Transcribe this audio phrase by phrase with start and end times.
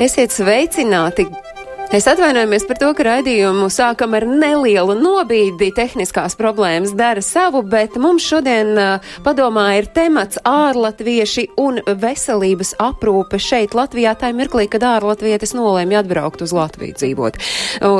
[0.00, 1.26] Esiet sveicināti!
[1.90, 5.72] Es atvainojamies par to, ka raidījumu sākam ar nelielu nobīdi.
[5.74, 8.78] Tehniskās problēmas dara savu, bet mums šodien
[9.24, 14.12] padomā ir temats ārlatvieši un veselības aprūpe šeit Latvijā.
[14.14, 17.40] Tā ir mirklī, kad ārlatvietis nolēma atbraukt uz Latviju dzīvot.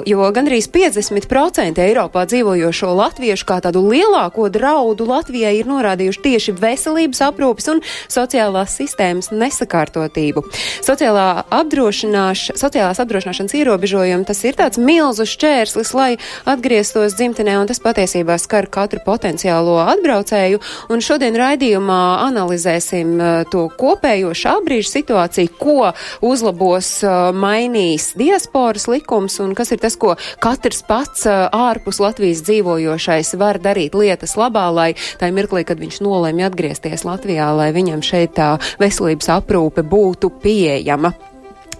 [0.07, 7.25] Jo gandrīz 50% Eiropā dzīvojošo latviešu kā tādu lielāko draudu Latvijai ir norādījuši tieši veselības
[7.27, 10.47] aprūpes un sociālās sistēmas nesakārtotību.
[10.79, 11.29] Sociālā
[11.59, 17.81] apdrošināš, sociālās apdrošināšanas ierobežojumi ierobežojumi, tas ir tāds milzu šķērslis, lai atgrieztos dzimtenē, un tas
[17.81, 20.61] patiesībā skar katru potenciālo atbraucēju.
[20.91, 28.87] Un šodien raidījumā analizēsim uh, to kopējo šā brīža situāciju, ko uzlabos, uh, mainīs diasporas
[28.91, 34.37] likums, un kas ir tas, ko katrs pats uh, ārpus Latvijas dzīvojošais var darīt lietas
[34.37, 39.85] labā, lai tā mirklī, kad viņš nolēma atgriezties Latvijā, lai viņam šeit tā veselības aprūpe
[39.87, 41.30] būtu pieejama.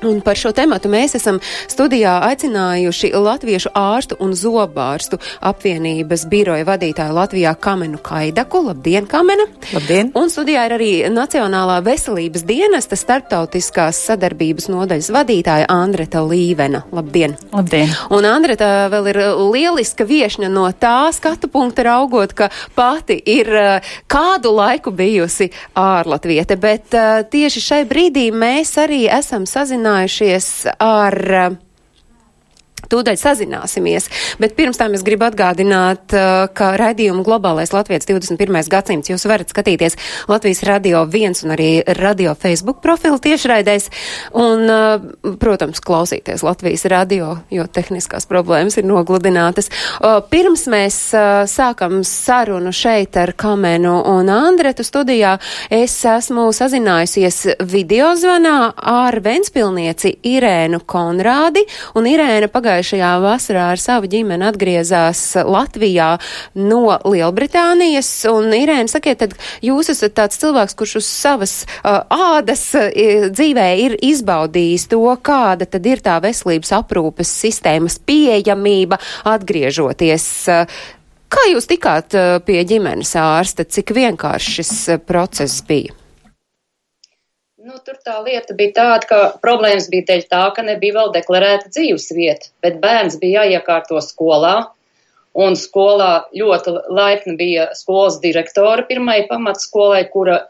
[0.03, 1.37] Un par šo tematu mēs esam
[1.69, 8.63] studijā aicinājuši Latviešu ārstu un zobārstu apvienības biroja vadītāju Latvijā Kamenu Kaidaku.
[8.71, 9.45] Labdien, Kamena!
[9.75, 10.09] Labdien!
[10.17, 16.87] Un studijā ir arī Nacionālā veselības dienesta starptautiskās sadarbības nodaļas vadītāja Andreta Līvena.
[16.97, 17.37] Labdien!
[17.53, 17.93] Labdien!
[18.17, 19.21] Un Andreta vēl ir
[19.53, 26.57] lieliska viešņa no tā skatu punkta raugot, ka pati ir eh, kādu laiku bijusi ārlatviete,
[26.61, 31.17] bet uh, tieši šai brīdī mēs arī esam sazinājuši sazinājušies ar
[32.91, 34.09] Tūdaļ sazināsimies,
[34.43, 38.57] bet pirms tam es gribu atgādināt, uh, ka raidījumu globālais Latvijas 21.
[38.73, 39.95] gadsimts jūs varat skatīties
[40.31, 41.69] Latvijas radio 1 un arī
[42.01, 43.87] radio Facebook profilu tiešraidēs
[44.35, 49.71] un, uh, protams, klausīties Latvijas radio, jo tehniskās problēmas ir nogludinātas.
[50.01, 50.99] Uh, pirms mēs
[51.51, 55.37] sākam sarunu šeit ar Kamenu un Andretu studijā,
[55.71, 61.63] es esmu sazinājusies video zvanā ar Ventspilnieci Irēnu Konrādi
[61.95, 66.19] un Irēna pagājušajā pagājušajā vasarā ar savu ģimeni atgriezās Latvijā
[66.57, 68.09] no Lielbritānijas.
[68.31, 72.89] Un, Irēna, sakiet, tad jūs esat tāds cilvēks, kurš uz savas uh, ādas uh,
[73.29, 80.31] dzīvē ir izbaudījis to, kāda tad ir tā veselības aprūpes sistēmas pieejamība atgriežoties.
[80.49, 80.81] Uh,
[81.31, 83.63] Kā jūs tikāt uh, pie ģimenes ārsta?
[83.63, 86.00] Cik vienkāršs šis uh, process bija?
[87.71, 91.69] Nu, tur tā lieta bija tāda, ka problēmas bija dēļ tā, ka nebija vēl deklarēta
[91.71, 94.55] dzīves vieta, bet bērns bija jāiekārto skolā.
[95.39, 100.41] Un skolā ļoti laipni bija skolas direktora pirmai pamatskolai, kura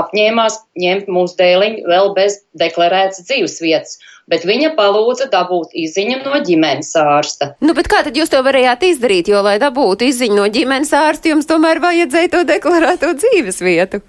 [0.00, 3.94] apņēmās ņemt mūsu dēliņu vēl bez deklarētas dzīves vietas,
[4.26, 7.52] bet viņa palūdza dabūt izziņu no ģimenes ārsta.
[7.62, 11.36] Nu, bet kā tad jūs to varējāt izdarīt, jo, lai dabūtu izziņu no ģimenes ārsta,
[11.36, 14.02] jums tomēr vajadzēja to deklarēto dzīves vietu?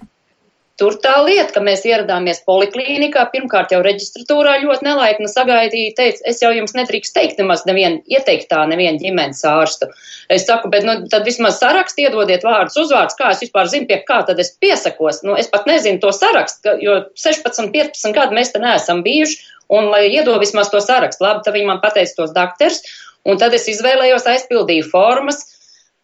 [0.76, 6.42] Tur tā lieta, ka mēs ieradāmies poliklīnikā, pirmkārt jau reģistratūrā ļoti nelaipni sagaidīja, teica, es
[6.44, 9.88] jau jums nedrīkst teikt nemaz nevienu ieteiktā, nevienu ģimenes ārstu.
[10.28, 14.02] Es saku, bet nu, tad vismaz sarakstu iedodiet vārdus, uzvārds, kā es vispār zinu, pie
[14.04, 15.24] kā tad es piesakos.
[15.24, 19.40] Nu, es pat nezinu to sarakstu, jo 16, 15 gadu mēs te neesam bijuši,
[19.80, 22.84] un lai iedod vismaz to sarakstu, labi, tad viņi man pateica tos dakters,
[23.24, 25.46] un tad es izvēlējos, aizpildīju formas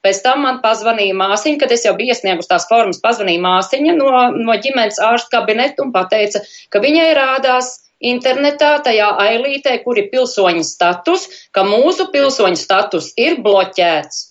[0.06, 4.10] Pēc tam man pazvanīja māsiņa, kad es jau biju iesniegus tās formas, pazvanīja māsiņa no,
[4.48, 6.42] no ģimenes ārsta kabineta un pateica,
[6.74, 13.38] ka viņai rādās internetā tajā ailītē, kur ir pilsoņa status, ka mūsu pilsoņa status ir
[13.46, 14.31] bloķēts.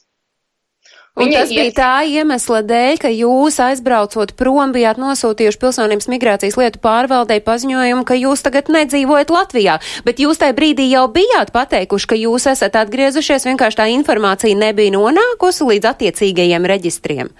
[1.19, 6.59] Un Viņa tas bija tā iemesla dēļ, ka jūs aizbraucot prom bijāt nosūtījuši pilsonības migrācijas
[6.61, 12.11] lietu pārvaldei paziņojumu, ka jūs tagad nedzīvojat Latvijā, bet jūs tajā brīdī jau bijāt pateikuši,
[12.13, 17.35] ka jūs esat atgriezušies, vienkārši tā informācija nebija nonākusi līdz attiecīgajiem reģistriem.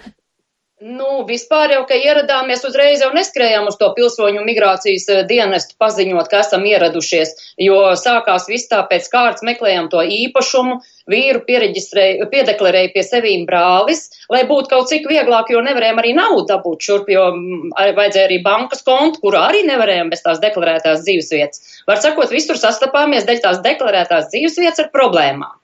[0.81, 6.25] Nu, vispār jau, ka ieradāmies uzreiz jau neskrējām uz to pilsoņu migrācijas eh, dienestu paziņot,
[6.31, 10.79] ka esam ieradušies, jo sākās viss tā pēc kārtas meklējām to īpašumu,
[11.09, 16.85] vīru piedeklarēja pie sevīm brālis, lai būtu kaut cik vieglāk, jo nevarējām arī naudu dabūt
[16.85, 21.81] šurp, jo mm, vajadzēja arī bankas kontu, kuru arī nevarējām bez tās deklarētās dzīvesvietas.
[21.89, 25.57] Var sakot, visur sastapāmies dēļ tās deklarētās dzīvesvietas ar problēmām.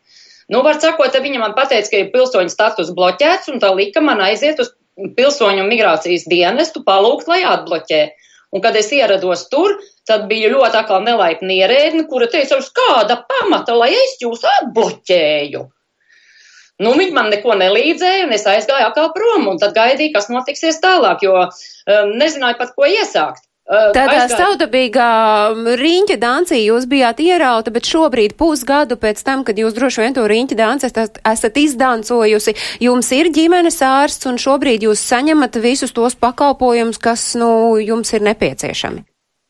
[0.53, 4.23] Nu, var sakot, viņa man pateica, ka ir pilsoņu status bloķēts, un tā lika man
[4.23, 4.71] aiziet uz
[5.17, 8.01] pilsoņu migrācijas dienestu palūgt, lai atbloķē.
[8.55, 9.75] Un, kad es ierados tur,
[10.07, 15.65] tad bija ļoti atkal nelaipni ierēdni, kura teica, uz kāda pamata, lai es jūs atbloķēju.
[16.77, 20.77] Nu, viņi man neko nelīdzēja, un es aizgāju atkal prom, un tad gaidīju, kas notiksies
[20.83, 23.47] tālāk, jo um, nezināju pat, ko iesākt.
[23.67, 25.07] Tādā savdabīgā
[25.75, 30.23] riņķa dancī jūs bijāt ierauta, bet šobrīd pusgadu pēc tam, kad jūs droši vien to
[30.31, 32.55] riņķa danci esat izdancojusi,
[32.85, 38.23] jums ir ģimenes ārsts un šobrīd jūs saņemat visus tos pakalpojumus, kas, nu, jums ir
[38.29, 39.03] nepieciešami.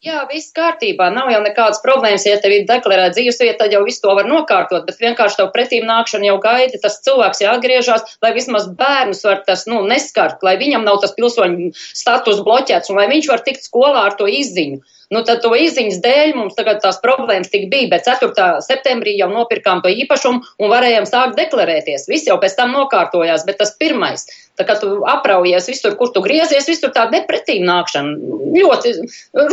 [0.07, 4.05] Jā, viss kārtībā, nav jau nekādas problēmas, ja tev ir deklarēta dzīvesvieta, tad jau visu
[4.05, 8.69] to var nokārtot, bet vienkārši tev pretīm nākšana jau gaida, tas cilvēks jāatgriežas, lai vismaz
[8.79, 13.31] bērnus var tas, nu, neskart, lai viņam nav tas pilsoņu status bloķēts un lai viņš
[13.33, 14.79] var tikt skolā ar to izziņu.
[15.15, 18.47] Nu, tad to izziņas dēļ mums tagad tās problēmas tik bija, bet 4.
[18.65, 22.09] septembrī jau nopirkām to īpašumu un varējām sākt deklarēties.
[22.11, 24.27] Viss jau pēc tam nokārtojās, bet tas pirmais,
[24.57, 28.17] tā kā tu apraujies visur, kur tu griezies, visur tā depretīm nākšana,
[28.57, 28.93] ļoti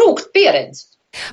[0.01, 0.87] rūkt pieredzi.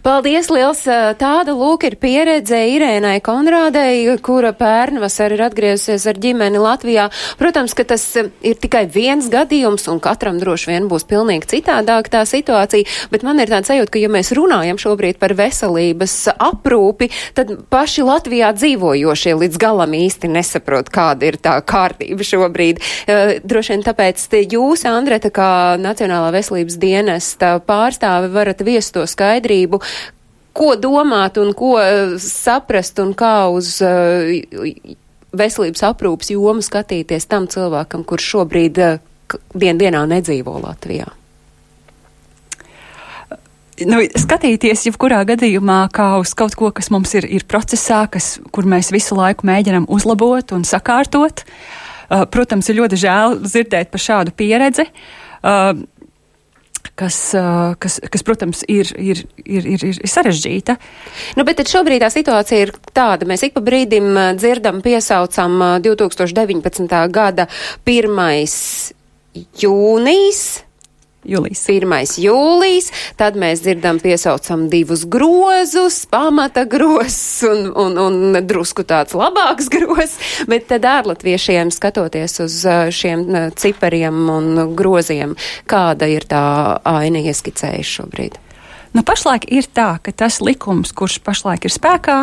[0.05, 0.83] Paldies, liels!
[1.21, 7.07] Tāda lūk ir pieredze Irēnai Konrādei, kura pērnvasar ir atgriezusies ar ģimeni Latvijā.
[7.39, 12.21] Protams, ka tas ir tikai viens gadījums, un katram droši vien būs pilnīgi citādāk tā
[12.29, 17.55] situācija, bet man ir tāds sajūta, ka ja mēs runājam šobrīd par veselības aprūpi, tad
[17.73, 22.81] paši Latvijā dzīvojošie līdz galam īsti nesaprot, kāda ir tā kārtība šobrīd.
[23.47, 25.51] Droši vien tāpēc jūs, Andreta, kā
[25.81, 30.17] Nacionālā veselības dienesta pārstāve, varat viest to skaidrību kārtību,
[30.53, 34.27] ko domāt un ko uh, saprast un kā uz uh,
[35.31, 38.83] veselības aprūpas jomu skatīties tam cilvēkam, kurš šobrīd
[39.55, 41.07] dien dienā nedzīvo Latvijā?
[43.87, 48.67] nu, skatīties jebkurā gadījumā kā uz kaut ko, kas mums ir, ir procesā, kas, kur
[48.69, 51.45] mēs visu laiku mēģinam uzlabot un sakārtot.
[52.11, 54.85] Uh, protams, ir ļoti žēl dzirdēt par šādu pieredzi.
[55.41, 55.79] Uh,
[57.01, 57.19] kas,
[57.81, 60.77] kas, kas protams, ir, ir, ir, ir, ir sarežģīta.
[61.39, 63.27] Nu, bet šobrīd tā situācija ir tāda.
[63.29, 66.99] Mēs ik pa brīdim dzirdam, piesaucam 2019.
[67.13, 67.47] gada
[67.89, 68.19] 1.
[69.61, 70.43] jūnijas
[71.21, 71.61] Jūlijas.
[71.69, 71.91] 1.
[72.17, 72.87] jūlijas,
[73.19, 80.17] tad mēs dzirdam piesaucam divus grozus, pamata grozus un, un, un drusku tāds labāks grozs,
[80.49, 82.55] bet tad ārlatviešiem skatoties uz
[82.97, 85.35] šiem cipariem un groziem,
[85.69, 86.45] kāda ir tā
[86.89, 88.41] aina ieskicējuši šobrīd?
[88.97, 92.17] Nu, pašlaik ir tā, ka tas likums, kurš pašlaik ir spēkā,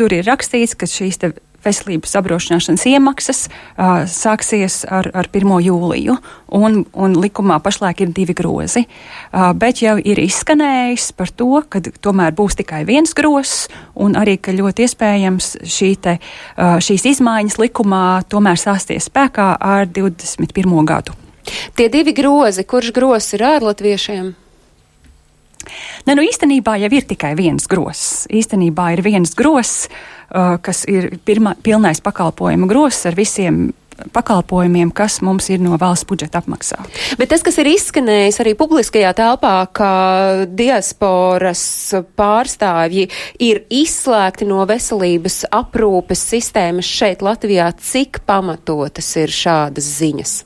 [0.00, 1.20] tur ir rakstīts, ka šīs
[1.64, 5.54] veselības apdrošināšanas iemaksas uh, sāksies ar, ar 1.
[5.66, 6.16] jūliju,
[6.54, 8.84] un, un likumā pašlaik ir divi grozi.
[8.86, 13.66] Uh, bet jau ir izskanējis par to, ka tomēr būs tikai viens grozs,
[13.98, 19.88] un arī, ka ļoti iespējams šī te, uh, šīs izmaiņas likumā tomēr sāsties spēkā ar
[19.90, 20.76] 21.
[20.88, 21.16] gadu.
[21.74, 24.36] Tie divi grozi, kurš grozs ir ārlatviešiem?
[26.06, 28.24] Ne, nu īstenībā jau ir tikai viens gross.
[28.32, 30.17] Īstenībā ir viens gross, uh,
[30.62, 33.68] kas ir pirma, pilnais pakalpojuma gross ar visiem
[34.12, 36.92] pakalpojumiem, kas mums ir no valsts budžeta apmaksāti.
[37.18, 39.92] Bet tas, kas ir izskanējis arī publiskajā telpā, ka
[40.46, 41.62] diasporas
[42.18, 43.08] pārstāvji
[43.44, 50.36] ir izslēgti no veselības aprūpes sistēmas šeit Latvijā, cik pamatotas ir šādas ziņas?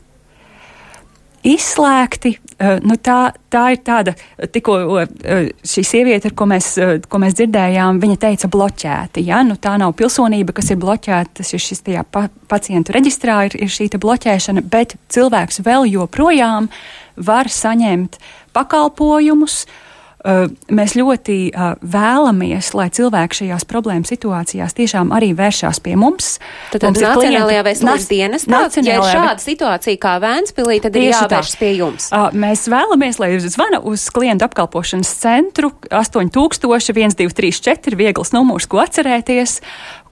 [1.46, 2.36] Izslēgti.
[2.58, 4.14] Eh, nu, tā, tā ir tāda,
[4.54, 9.26] tikko eh, šī sieviete, ko mēs, eh, ko mēs dzirdējām, viņa teica bloķēti.
[9.26, 9.42] Ja?
[9.46, 13.58] Nu, tā nav pilsonība, kas ir bloķēta, tas ir šis tajā pa, pacientu reģistrā, ir,
[13.66, 16.70] ir šī bloķēšana, bet cilvēks vēl joprojām
[17.16, 18.20] var saņemt
[18.56, 19.91] pakalpojumus, uh,
[20.22, 21.36] Mēs ļoti
[21.82, 26.36] vēlamies, lai cilvēki šajās problēmu situācijās tiešām arī vēršās pie mums.
[26.70, 31.72] Tad, tad Nacionālajā veselības dienestā, ja ir šāda situācija kā Vēnspilī, tad ir jāvēršas pie
[31.80, 32.10] jums.
[32.38, 39.60] Mēs vēlamies, lai zvana uz klientu apkalpošanas centru 8000 1234 viegls numurs, ko atcerēties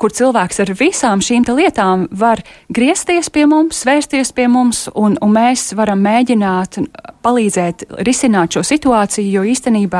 [0.00, 2.40] kur cilvēks ar visām šīm lietām var
[2.72, 6.78] griezties pie mums, vērsties pie mums, un, un mēs varam mēģināt
[7.24, 9.99] palīdzēt risināt šo situāciju, jo īstenībā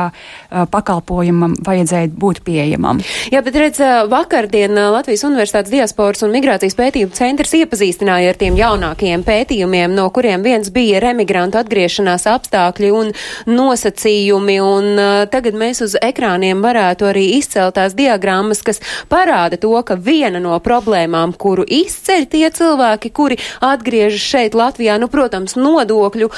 [0.71, 3.01] pakalpojumam vajadzēja būt pieejamam.
[3.31, 3.81] Jā, bet redz,
[4.11, 10.43] vakardien Latvijas Universitātes diasporas un migrācijas pētījumu centrs iepazīstināja ar tiem jaunākajiem pētījumiem, no kuriem
[10.45, 13.11] viens bija remigrantu atgriešanās apstākļi un
[13.51, 18.81] nosacījumi, un tagad mēs uz ekrāniem varētu arī izcelt tās diagrammas, kas
[19.11, 25.09] parāda to, ka viena no problēmām, kuru izceļ tie cilvēki, kuri atgriežas šeit Latvijā, nu,
[25.11, 26.29] protams, nodokļu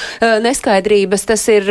[0.44, 1.68] neskaidrības, tas ir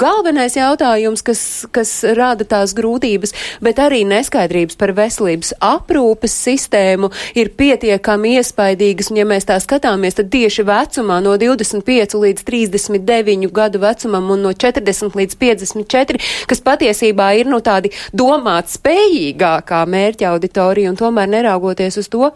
[0.00, 7.52] galvenais jautājums, kas, kas rada tās grūtības, bet arī neskaidrības par veselības aprūpes sistēmu ir
[7.58, 13.82] pietiekami iespaidīgas, un ja mēs tā skatāmies, tad tieši vecumā no 25 līdz 39 gadu
[13.82, 20.94] vecumam un no 40 līdz 54, kas patiesībā ir, nu, tādi domāt spējīgākā mērķa auditorija,
[20.94, 22.32] un tomēr neraugoties uz to,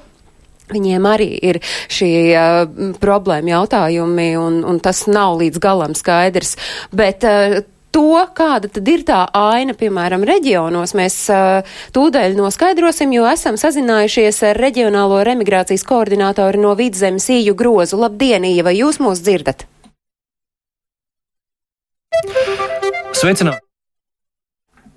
[0.67, 2.65] Viņiem arī ir šie uh,
[2.99, 6.57] problēma jautājumi, un, un tas nav līdz galam skaidrs.
[6.91, 7.61] Bet uh,
[7.97, 14.43] to, kāda tad ir tā aina, piemēram, reģionos, mēs uh, tūdaļ noskaidrosim, jo esam sazinājušies
[14.51, 18.01] ar reģionālo remigrācijas koordinātoru no Vidzemes īju grozu.
[18.03, 19.65] Labdien, Īva, vai jūs mūs dzirdat?
[23.17, 23.63] Sveicināt!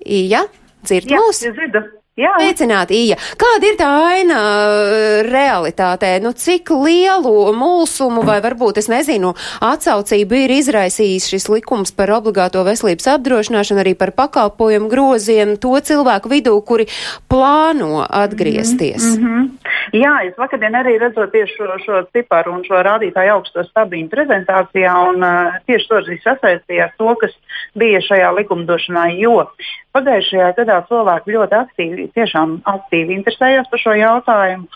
[0.04, 0.44] Ija,
[0.84, 1.40] dzird mūs?
[1.44, 1.99] Jā, dzirdu.
[2.20, 2.34] Jā.
[2.36, 3.16] Sveicināti, Ija.
[3.40, 6.12] Kāda ir tā aina uh, realitātē?
[6.20, 9.32] Nu, cik lielu mulsumu vai varbūt, es nezinu,
[9.64, 16.32] atsaucību ir izraisījis šis likums par obligāto veselības apdrošināšanu arī par pakalpojumu groziem to cilvēku
[16.32, 16.90] vidū, kuri
[17.30, 19.16] plāno atgriezties?
[19.16, 19.70] Mm -hmm.
[19.96, 24.92] Jā, es vakardien arī redzot tieši šo, šo ciparu un šo rādītāju augsto stabīņu prezentācijā,
[25.08, 27.32] un uh, tieši to arī sasaistīja ar to, kas
[27.74, 29.48] bija šajā likumdošanā, jo
[29.96, 34.68] pagājušajā gadā cilvēki ļoti aktīvi, tiešām aktīvi interesējās par šo jautājumu.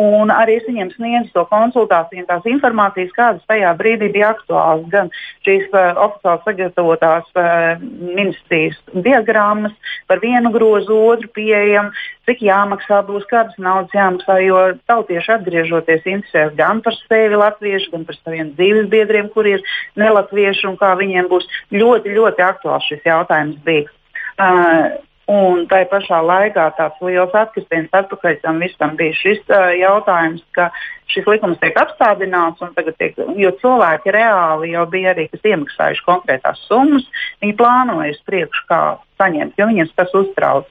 [0.00, 4.86] Un arī es viņiem sniedzu to konsultāciju tās informācijas, kādas tajā brīdī bija aktuālas.
[4.88, 5.10] Gan
[5.44, 9.76] šīs uh, oficiāli sagatavotās uh, ministrijas diagrammas
[10.08, 11.92] par vienu grozu, otru pieejamu,
[12.24, 14.40] cik jāmaksā būs, kādas naudas jāmaksā.
[14.46, 19.70] Jo tautieši atgriežoties interesēs gan par sevi latviešu, gan par saviem dzīves biedriem, kuri ir
[20.00, 21.44] nelatvieši un kā viņiem būs
[21.76, 23.92] ļoti, ļoti aktuāls šis jautājums bija.
[24.40, 25.02] Uh,
[25.32, 30.66] Un tai pašā laikā tāds liels atkritiens atpakaļ tam visam bija šis uh, jautājums, ka
[31.12, 32.60] šis likums tiek apstādināts,
[32.98, 37.06] tiek, jo cilvēki reāli jau bija arī, kas iemaksājuši konkrētās summas,
[37.44, 38.80] viņi plānoja uz priekšu, kā
[39.22, 40.68] saņemt, jo viņiem tas uztrauc.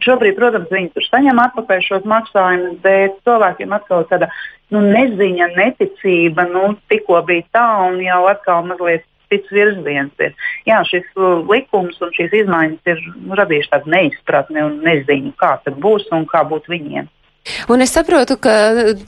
[0.00, 4.30] Šobrīd, protams, viņi tur saņem atpakaļ šos maksājumus, bet cilvēkiem atkal tāda
[4.72, 10.12] nu, neziņa, neticība, nu, tikko bija tā, un jau atkal mazliet cits virziens.
[10.20, 10.34] Ir.
[10.68, 13.02] Jā, šis uh, likums un šīs izmaiņas ir
[13.40, 17.08] radījuši tādu neizpratni un neziņu, kā tas būs un kā būt viņiem.
[17.68, 18.52] Un es saprotu, ka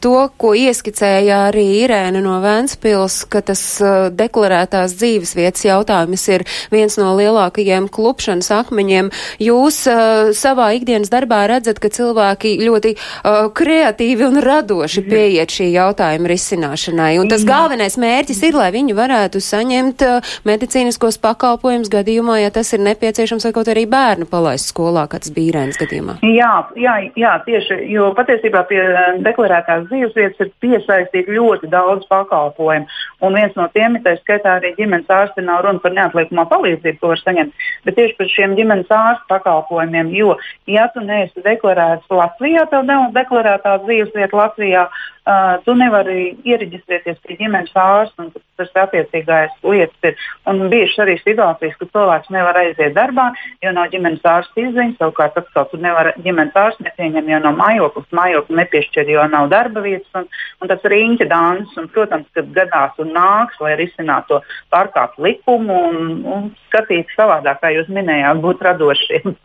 [0.01, 6.45] to, ko ieskicēja arī Irēna no Vēnspils, ka tas uh, deklarētās dzīves vietas jautājums ir
[6.73, 9.11] viens no lielākajiem klupšanas akmeņiem.
[9.43, 15.12] Jūs uh, savā ikdienas darbā redzat, ka cilvēki ļoti uh, kreatīvi un radoši mhm.
[15.12, 17.12] pieiet šī jautājuma risināšanai.
[17.21, 22.73] Un tas galvenais mērķis ir, lai viņi varētu saņemt uh, medicīniskos pakalpojumus gadījumā, ja tas
[22.73, 26.19] ir nepieciešams, vai kaut arī bērnu palaist skolā, kā tas bija Irēnas gadījumā.
[26.33, 32.88] Jā, jā, jā tieši, jo patiesībā pie eh, deklarētās dzīvesvietas ir piesaistīti ļoti daudz pakalpojumu.
[33.23, 36.99] Un viens no tiem ir, tā skaitā, arī ģimenes ārsti nav runa par neatliekamā palīdzību,
[37.00, 40.14] ko var saņemt, bet tieši par šiem ģimenes ārstu pakalpojumiem.
[40.17, 40.37] Jo,
[40.71, 44.87] ja tu neesi deklarēts Latvijā, tev nav deklarētā dzīvesvieta Latvijā,
[45.23, 50.17] Uh, tu nevari iereģistrēties pie ģimenes ārsta, un tas attiecīgais lietas ir.
[50.50, 53.29] Un bijušas arī situācijas, ka cilvēks nevar aiziet darbā,
[53.62, 58.09] jo nav ģimenes ārsta izziņas, savukārt atkal tur nevar ģimenes ārsts nepieņem, jo nav mājoklis,
[58.19, 60.26] mājokli nepiešķir, jo nav darba vietas, un,
[60.59, 65.79] un tas riņķa dans, un, protams, kad gadās un nāks, lai risinātu to pārkāpt likumu
[65.93, 69.38] un, un skatīt savādāk, kā jūs minējāt, būt radošiem.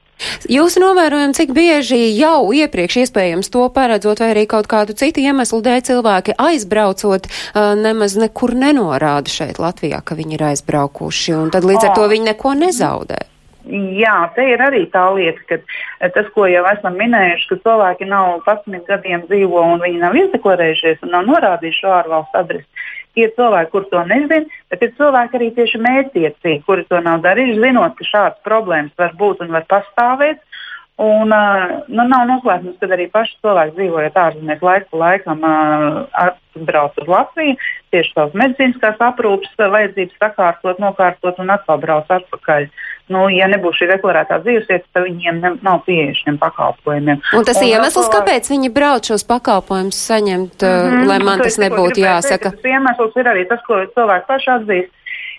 [0.50, 5.62] Jūsu novērojumi, cik bieži jau iepriekš iespējams to paredzot, vai arī kaut kādu citu iemeslu
[5.66, 7.30] dēļ cilvēki aizbraucot,
[7.84, 12.32] nemaz nekur nenorāda šeit Latvijā, ka viņi ir aizbraukuši, un tad līdz ar to viņi
[12.32, 13.26] neko nezaudē.
[13.68, 18.46] Jā, te ir arī tā lieta, ka tas, ko jau esam minējuši, ka cilvēki nav
[18.48, 22.88] 11 gadiem dzīvo un viņi nav izdeklarējušies un nav norādījuši šo ārvalstu adresi.
[23.18, 27.62] Ir cilvēki, kur to nezina, bet ir cilvēki arī tieši mērķtiecīgi, kuri to nav darījuši,
[27.64, 30.44] zinot, ka šādas problēmas var būt un var pastāvēt.
[30.98, 36.98] Un, uh, nu, nav noslēpums, ka arī paši cilvēki dzīvojot ārzemēs laiku laikam uh, atbrauc
[36.98, 37.54] uz Latviju,
[37.94, 42.66] tieši savas medicīniskās aprūpes vajadzības sakārtot, nokārtot un atkal brauc atpakaļ.
[43.08, 47.22] Nu, ja nebūs šī deklarētā dzīvesvieta, tad viņiem ne, nav pieeja šiem pakalpojumiem.
[47.38, 48.20] Un tas ir iemesls, atkal...
[48.20, 52.52] kāpēc viņi brauc šos pakalpojumus saņemt, mm -hmm, lai man tas nebūtu jāsaka.
[52.52, 54.92] Teikt, tas iemesls ir arī tas, ko cilvēki paši atzīst,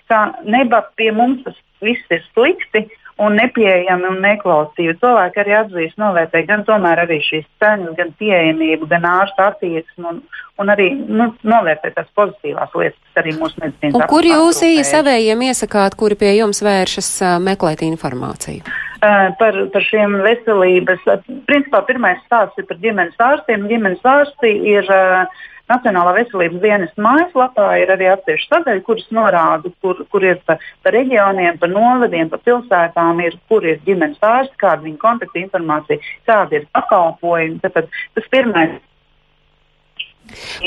[0.09, 2.87] ka neba pie mums tas viss ir slikti
[3.19, 4.97] un nepieejami un neklausīvi.
[5.01, 10.21] Cilvēki arī atzīst, novērtē gan tomēr arī šīs cenas, gan pieejamību, gan ārsta attieksmi un,
[10.61, 14.09] un arī nu, novērtē tās pozitīvās lietas, kas arī mūsu medicīnas.
[14.11, 17.11] Kur jūs īsi savējiem iesakāt, kuri pie jums vēršas
[17.43, 18.63] meklēt informāciju?
[18.99, 21.05] Uh, par, par šiem veselības.
[21.47, 23.63] Principā pirmais stāsts ir par ģimenes ārstiem.
[23.71, 29.99] Ģimenes ārsti ir uh, Nacionālā veselības dienas mājaslapā ir arī atsevišķa sadaļa, kuras norāda, kur,
[30.09, 34.81] kur ir pa, pa reģioniem, pa novadiem, pa pilsētām, ir, kur ir ģimenes ārsti, kāda
[34.81, 37.59] ir viņa kontakta informācija, kādi ir pakalpojumi.
[37.61, 38.79] Tātad tas pirmais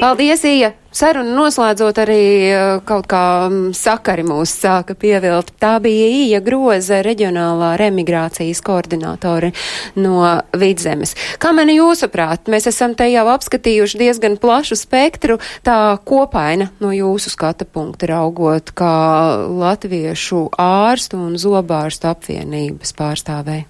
[0.01, 0.73] Paldies, Ija!
[0.93, 5.55] Sarunu noslēdzot arī eh, kaut kā mm, sakari mūs sāka pievilt.
[5.63, 9.55] Tā bija Ija Groza, reģionālā remigrācijas koordinātori
[9.97, 10.21] no
[10.61, 11.17] Vidzemes.
[11.41, 17.33] Kā mani jūsuprāt, mēs esam te jau apskatījuši diezgan plašu spektru, tā kopaina no jūsu
[17.33, 18.95] skata punkta raugot, kā
[19.49, 23.65] latviešu ārstu un zobārstu apvienības pārstāvēja.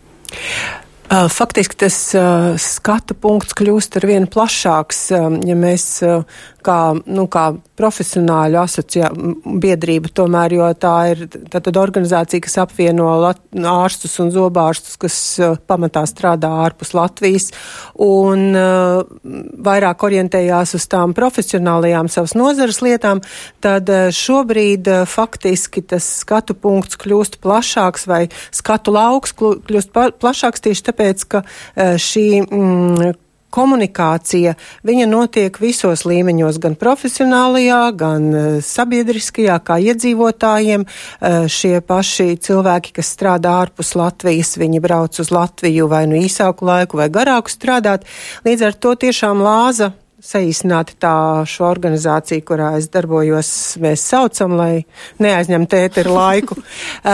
[1.13, 5.85] Faktiski tas uh, skatu punkts kļūst ar vien plašāks, um, ja mēs
[6.65, 9.11] kā, nu, kā profesionāļu asociā,
[9.63, 15.57] biedrība tomēr, jo tā ir tātad organizācija, kas apvieno lat, ārstus un zobārstus, kas uh,
[15.69, 17.51] pamatā strādā ārpus Latvijas
[18.01, 19.03] un uh,
[19.67, 23.23] vairāk orientējās uz tām profesionālajām savas nozares lietām,
[23.65, 28.23] tad uh, šobrīd uh, faktiski tas skatu punkts kļūst plašāks vai
[28.55, 29.93] skatu lauks kļūst
[30.23, 33.13] plašāks tieši tāpēc, ka e, šī mm,
[33.53, 34.57] komunikācija,
[34.87, 40.87] viņa notiek visos līmeņos, gan profesionālajā, gan e, sabiedriskajā, kā iedzīvotājiem.
[40.87, 46.69] E, šie paši cilvēki, kas strādā ārpus Latvijas, viņi brauc uz Latviju vai nu īsāku
[46.69, 48.09] laiku vai garāku strādāt.
[48.47, 49.93] Līdz ar to tiešām lāza
[50.23, 53.51] saīsināti tā šo organizāciju, kurā es darbojos,
[53.83, 54.85] mēs saucam, lai
[55.23, 56.59] neaizņemtu ēteru laiku.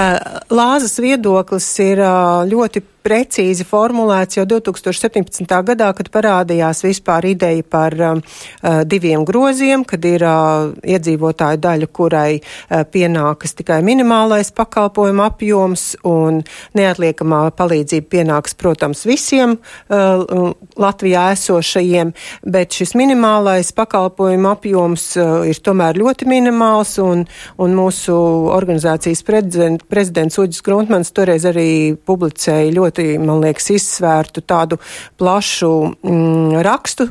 [0.61, 2.05] Lāzas viedoklis ir
[2.51, 5.47] ļoti precīzi formulēts jau 2017.
[5.71, 11.89] gadā, kad parādījās vispār ideja par um, uh, diviem groziem, kad ir uh, iedzīvotāju daļa,
[11.95, 16.43] kurai uh, pienākas tikai minimālais pakalpojuma apjoms un
[16.79, 22.13] neatliekamā palīdzība pienāks, protams, visiem uh, Latvijā esošajiem,
[22.45, 27.25] bet šis minimālais pakalpojuma apjoms uh, ir tomēr ļoti minimāls un,
[27.59, 28.17] un mūsu
[28.55, 31.69] organizācijas prezident, prezidents Uģis Gruntmans toreiz arī
[32.09, 34.79] publicēja ļoti ļoti, man liekas, izsvērtu tādu
[35.19, 37.11] plašu mm, rakstu,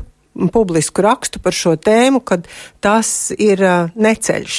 [0.52, 2.46] publisku rakstu par šo tēmu, kad
[2.80, 4.58] tas ir uh, neceļš.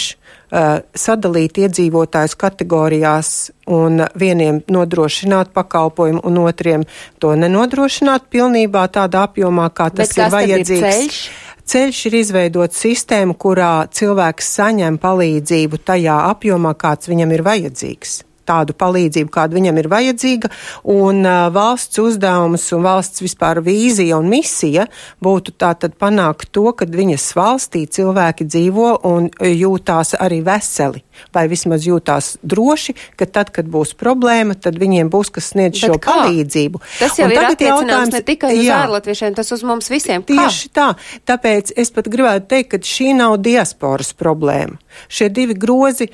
[0.50, 6.88] Uh, sadalīt iedzīvotājus kategorijās un vieniem nodrošināt pakalpojumu un otriem
[7.22, 10.74] to nenodrošināt pilnībā tādā apjomā, kā tas Bet ir vajadzīgs.
[10.74, 11.20] Ir ceļš?
[11.70, 18.18] Ceļš ir izveidot sistēmu, kurā cilvēks saņem palīdzību tajā apjomā, kāds viņam ir vajadzīgs
[18.50, 20.52] tādu palīdzību, kāda viņam ir vajadzīga,
[20.90, 21.22] un
[21.54, 24.88] valsts uzdevums un valsts vispār vīzija un misija
[25.24, 31.04] būtu tātad panākt to, ka viņas valstī cilvēki dzīvo un jūtās arī veseli,
[31.36, 35.86] vai vismaz jūtās droši, ka tad, kad būs problēma, tad viņiem būs, kas sniedz Bet
[35.86, 36.16] šo kā?
[36.24, 36.82] palīdzību.
[37.00, 40.26] Tas jau un ir attiecināms ne tikai uz ārlatviešiem, tas uz mums visiem.
[40.26, 40.76] Tieši kā?
[40.80, 40.90] tā.
[41.34, 44.80] Tāpēc es pat gribētu teikt, ka šī nav diasporas problēma.
[45.12, 46.10] Šie divi grozi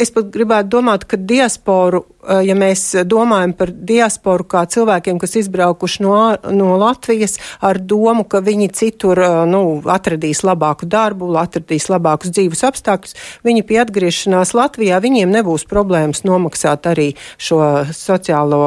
[0.00, 2.04] es pat gribētu domāt, ka diasporu
[2.46, 6.16] ja mēs domājam par diasporu kā cilvēkiem, kas izbraukuši no,
[6.50, 9.62] no Latvijas ar domu, ka viņi citur eh, nu,
[9.92, 16.88] atradīs labāku darbu, atradīs labākus dzīves apstākļus, viņi pie atgriešanās Latvijā viņiem nebūs problēmas nomaksāt
[16.90, 17.08] arī
[17.38, 17.60] šo
[17.94, 18.62] sociālo,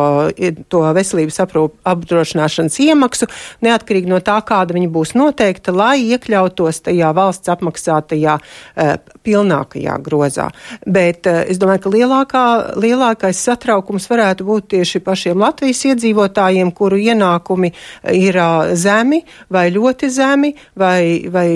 [0.71, 3.29] to veselības aprūp, apdrošināšanas iemaksu,
[3.65, 8.93] neatkarīgi no tā, kāda viņa būs noteikta, lai iekļautos tajā valsts apmaksātajā uh,
[9.25, 10.49] pilnākajā grozā.
[10.85, 12.45] Bet es domāju, ka lielākā,
[12.79, 17.73] lielākais satraukums varētu būt tieši pašiem Latvijas iedzīvotājiem, kuru ienākumi
[18.15, 18.41] ir
[18.79, 21.49] zemi vai ļoti zemi vai, vai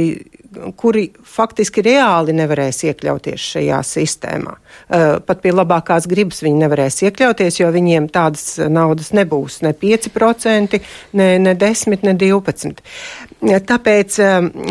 [0.78, 4.56] kuri faktiski reāli nevarēs iekļauties šajā sistēmā.
[5.28, 10.82] Pat pie labākās gribas viņi nevarēs iekļauties, jo viņiem tādas naudas nebūs ne 5%,
[11.20, 12.84] ne, ne 10, ne 12.
[13.74, 14.20] Tāpēc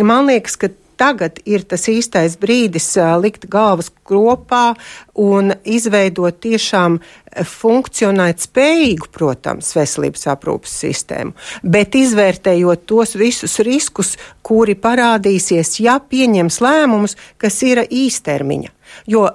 [0.07, 0.73] man liekas, ka
[1.03, 4.77] tagad ir tas īstais brīdis likt galvas kopā
[5.19, 7.01] un izveidot tiešām
[7.49, 11.35] funkcionēt spējīgu, protams, veselības aprūpas sistēmu,
[11.65, 14.15] bet izvērtējot tos visus riskus,
[14.47, 18.75] kuri parādīsies, ja pieņems lēmumus, kas ir īstermiņa.
[19.11, 19.27] Jo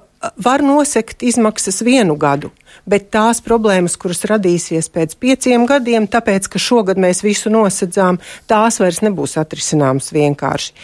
[0.43, 2.51] var nosekt izmaksas vienu gadu,
[2.89, 8.79] bet tās problēmas, kuras radīsies pēc pieciem gadiem, tāpēc, ka šogad mēs visu nosedzām, tās
[8.81, 10.75] vairs nebūs atrisināmas vienkārši.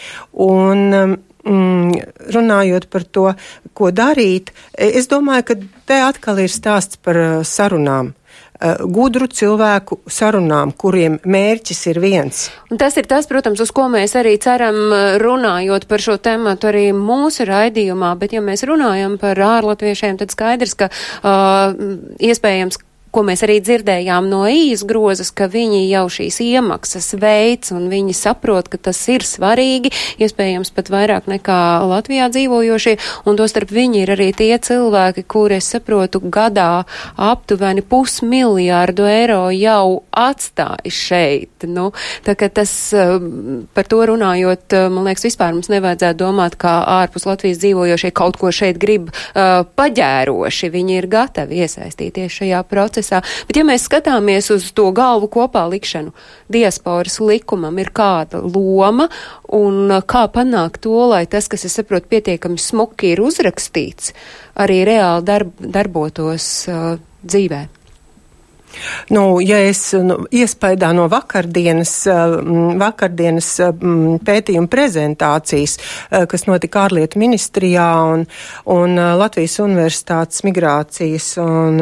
[0.44, 1.94] Un, um, mm,
[2.36, 3.30] runājot par to,
[3.74, 8.14] ko darīt, es domāju, ka te atkal ir stāsts par uh, sarunām.
[8.62, 12.44] Eh, gudru cilvēku sarunām, kuriem mērķis ir viens.
[12.70, 16.70] Un tas ir tas, protams, uz ko mēs arī ceram eh, runājot par šo tematu
[16.70, 21.74] arī mūsu raidījumā, bet ja mēs runājam par ārlatviešiem, tad skaidrs, ka uh,
[22.22, 22.78] iespējams,
[23.14, 28.14] ko mēs arī dzirdējām no ījas grozas, ka viņi jau šīs iemaksas veids un viņi
[28.16, 32.96] saprot, ka tas ir svarīgi, iespējams pat vairāk nekā Latvijā dzīvojošie,
[33.28, 39.46] un to starp viņi ir arī tie cilvēki, kuri, es saprotu, gadā aptuveni pusmiljārdu eiro
[39.54, 41.68] jau atstāja šeit.
[41.70, 41.90] Nu,
[42.26, 46.74] tā kā tas um, par to runājot, uh, man liekas, vispār mums nevajadzētu domāt, kā
[46.98, 50.72] ārpus Latvijas dzīvojošie kaut ko šeit grib uh, paģēroši.
[50.74, 53.22] Viņi ir gatavi iesaistīties šajā procesā procesā.
[53.46, 56.12] Bet ja mēs skatāmies uz to galvu kopā likšanu,
[56.48, 59.08] diasporas likumam ir kāda loma
[59.48, 64.14] un kā panākt to, lai tas, kas, es saprotu, pietiekami smuki ir uzrakstīts,
[64.56, 67.64] arī reāli darb, darbotos uh, dzīvē.
[69.10, 71.92] Nu, ja es nu, iespaidā no vakardienas,
[72.80, 73.50] vakardienas
[74.26, 75.76] pētījuma prezentācijas,
[76.30, 78.26] kas notika ārlietu ministrijā un,
[78.74, 81.78] un Latvijas Universitātes migrācijas un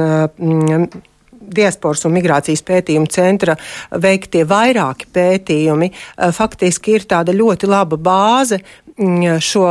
[1.57, 3.57] diasporas un migrācijas pētījuma centra
[4.03, 5.91] veiktie vairāki pētījumi,
[6.37, 8.63] faktiski ir tāda ļoti laba bāze
[9.43, 9.67] šo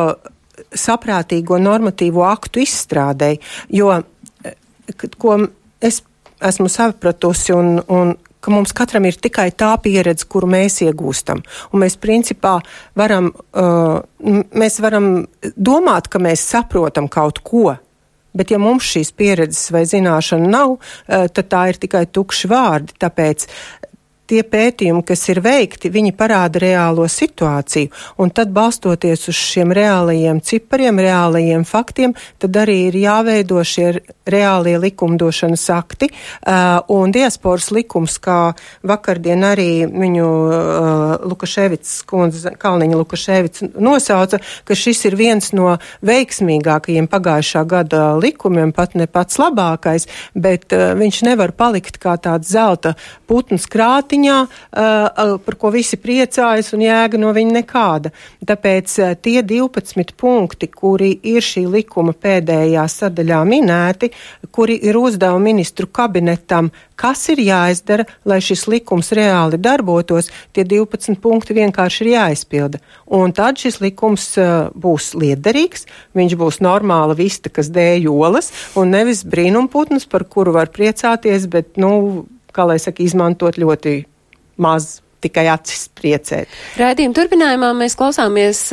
[0.77, 3.39] saprātīgo normatīvo aktu izstrādēji,
[3.75, 3.91] jo,
[5.17, 5.37] ko
[5.81, 6.01] es
[6.41, 11.43] esmu sapratusi un, un ka mums katram ir tikai tā pieredze, kuru mēs iegūstam.
[11.71, 12.57] Un mēs principā
[12.97, 14.01] varam, uh,
[14.57, 15.11] mēs varam
[15.55, 17.75] domāt, ka mēs saprotam kaut ko.
[18.37, 22.95] Bet, ja mums šīs pieredzes vai zināšana nav, uh, tad tā ir tikai tukši vārdi.
[23.01, 23.47] Tāpēc
[24.31, 27.91] tie pētījumi, kas ir veikti, viņi parāda reālo situāciju,
[28.21, 33.89] un tad balstoties uz šiem reālajiem cipariem, reālajiem faktiem, tad arī ir jāveido šie
[34.31, 38.53] reālie likumdošanas akti, uh, un diasporas likums, kā
[38.87, 45.75] vakardien arī viņu uh, Lukaševits, kundze, Kalniņa Lukaševits nosauca, ka šis ir viens no
[46.07, 52.53] veiksmīgākajiem pagājušā gada likumiem, pat ne pats labākais, bet uh, viņš nevar palikt kā tāds
[52.53, 52.95] zelta
[53.27, 54.37] putns krātiņš, ziņā,
[55.45, 58.11] par ko visi priecājas un jēga no viņa nekāda.
[58.45, 64.11] Tāpēc tie 12 punkti, kuri ir šī likuma pēdējā sadaļā minēti,
[64.51, 71.17] kuri ir uzdevumi ministru kabinetam, kas ir jāizdara, lai šis likums reāli darbotos, tie 12
[71.21, 72.81] punkti vienkārši ir jāizpilda.
[73.11, 74.35] Un tad šis likums
[74.75, 80.69] būs liederīgs, viņš būs normāla vista, kas dēj olas, un nevis brīnumputns, par kuru var
[80.69, 84.01] priecāties, bet, nu, kā lai saka, izmantot ļoti
[84.61, 86.49] maz tikai acis priecēt.
[86.81, 88.63] Raidījuma turpinājumā mēs klausāmies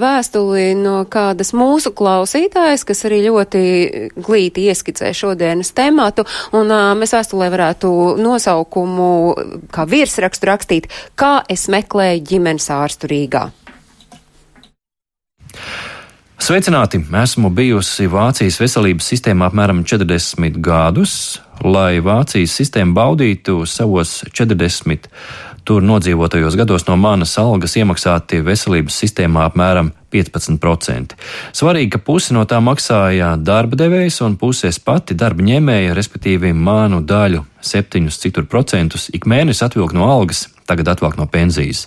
[0.00, 3.62] vēstuli no kādas mūsu klausītājas, kas arī ļoti
[4.18, 6.26] glīti ieskicē šodienas tematu,
[6.56, 9.10] un mēs vēstulē varētu nosaukumu
[9.72, 13.48] kā virsrakstu rakstīt, kā es meklēju ģimenes ārstu Rīgā.
[16.44, 16.98] Sveicināti!
[17.22, 21.14] Esmu bijusi Vācijas veselības sistēmā apmēram 40 gadus,
[21.62, 25.10] lai Vācijas sistēma baudītu savos 40
[25.64, 31.16] tur nodzīvotajos gados no manas algas iemaksāti veselības sistēmā apmēram 15%.
[31.56, 37.00] Svarīgi, ka pusi no tā maksāja darba devējs un puses pati darba ņēmēja, respektīvi manu
[37.02, 41.86] daļu, 7 citur procentus, ik mēnesi atvilk no algas, tagad atvilk no pensijas.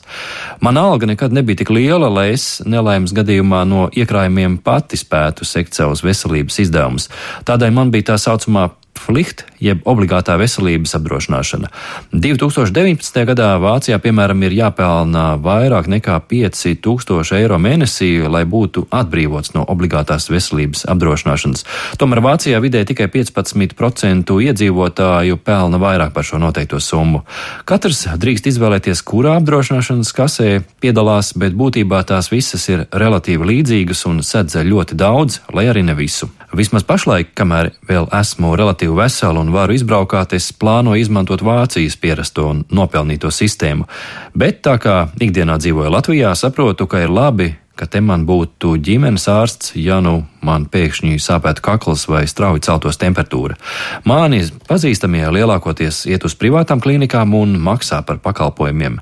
[0.61, 5.77] Mana alga nekad nebija tik liela, lai es nelaimes gadījumā no iekrājumiem pati spētu sekt
[5.77, 7.07] savus veselības izdevumus.
[7.45, 11.69] Tādēļ man bija tā saucamā Pflicht, jeb obligātā veselības apdrošināšana.
[12.13, 13.19] 2019.
[13.29, 20.29] gadā Vācijā, piemēram, ir jāpelnā vairāk nekā 5000 eiro mēnesī, lai būtu atbrīvots no obligātās
[20.31, 21.65] veselības apdrošināšanas.
[22.01, 27.23] Tomēr Vācijā vidē tikai 15% iedzīvotāju pelna vairāk par šo noteikto summu.
[27.65, 30.49] Katrs drīkst izvēlēties, kurā apdrošināšanas kasē
[30.83, 35.97] piedalās, bet būtībā tās visas ir relatīvi līdzīgas un sedz ļoti daudz, lai arī ne
[35.97, 36.29] visu.
[36.55, 42.47] Vismaz pašlaik, kamēr vēl esmu relatīvi vesela un varu izbraukāt, es plānoju izmantot Vācijas pierasto
[42.53, 43.87] un nopelnīto sistēmu.
[44.31, 49.27] Bet tā kā ikdienā dzīvoju Latvijā, saprotu, ka ir labi, ka te man būtu ģimenes
[49.29, 53.59] ārsts, ja nu man pēkšņi sāpētu kakls vai strauji celtos temperatūra.
[54.07, 59.01] Mani pazīstamie lielākoties iet uz privātām klīnikām un maksā par pakalpojumiem.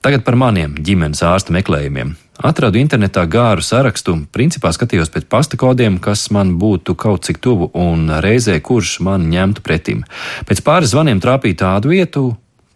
[0.00, 2.14] Tagad par maniem ģimenes ārsta meklējumiem.
[2.40, 7.68] Atradu internetā gāru sarakstu, principā skatījos pēc pasta kodiem, kas man būtu kaut cik tuvu
[7.76, 10.06] un reizē kurš man ņemtu pretim.
[10.48, 12.22] Pēc pāris zvaniem trāpīja tādu vietu,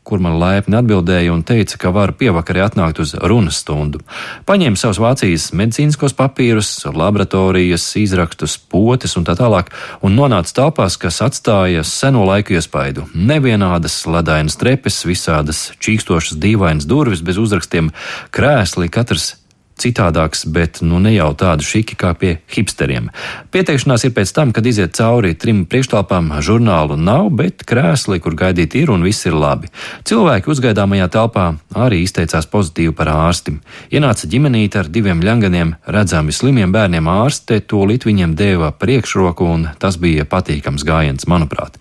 [0.04, 4.02] kur man laipni atbildēja un teica, ka varu pievakarē atnākt uz runas stundu.
[4.48, 9.72] Paņēma savus Vācijas medicīniskos papīrus, laboratorijas, izrakstus, potes un tā tālāk,
[10.04, 13.08] un nonāca telpās, kas atstāja seno laiku iespaidu.
[13.14, 17.90] Nevienādas ledainas trepes, visādas čīkstošas dīvainas durvis bez uzrakstiem,
[18.34, 19.34] krēsli, katrs
[19.80, 23.10] citādāks, bet nu ne jau tādu šiki kā pie hipsteriem.
[23.54, 28.76] Pieteikšanās ir pēc tam, kad iziet cauri trim priekštelpām, žurnālu nav, bet krēsli, kur gaidīt
[28.78, 29.70] ir un viss ir labi.
[30.06, 31.46] Cilvēki uzgaidāmajā telpā
[31.86, 33.58] arī izteicās pozitīvi par ārsti.
[33.94, 39.70] Ienāca ģimenīte ar diviem ļanganiem, redzami slimiem bērniem ārste, to lit viņiem deva priekšroku, un
[39.78, 41.80] tas bija patīkams gājiens, manuprāt.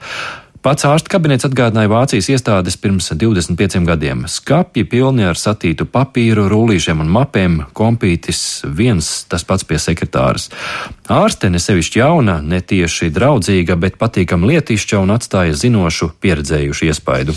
[0.64, 4.22] Pats ārsta kabinets atgādināja Vācijas iestādes pirms 25 gadiem.
[4.32, 10.48] Skapji pilni ar satītu papīru, rullīšiem un mapēm, kompītis viens tas pats pie sekretāras.
[11.12, 17.36] Ārste ne sevišķi jauna, ne tieši draudzīga, bet patīkami lietišķa un atstāja zinošu, pieredzējušu iespaidu.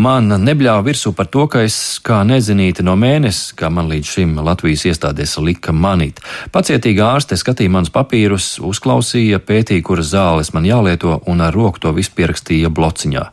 [0.00, 4.38] Man nebļāva virsū par to, ka es kā nezinīti no mēnesis, kā man līdz šim
[4.44, 6.22] Latvijas iestādēs lika manīt.
[6.54, 11.92] Pacietīga ārste skatīja manus papīrus, uzklausīja, pētīja, kuras zāles man jālieto, un ar roku to
[11.96, 13.24] visu pierakstīja blociņā.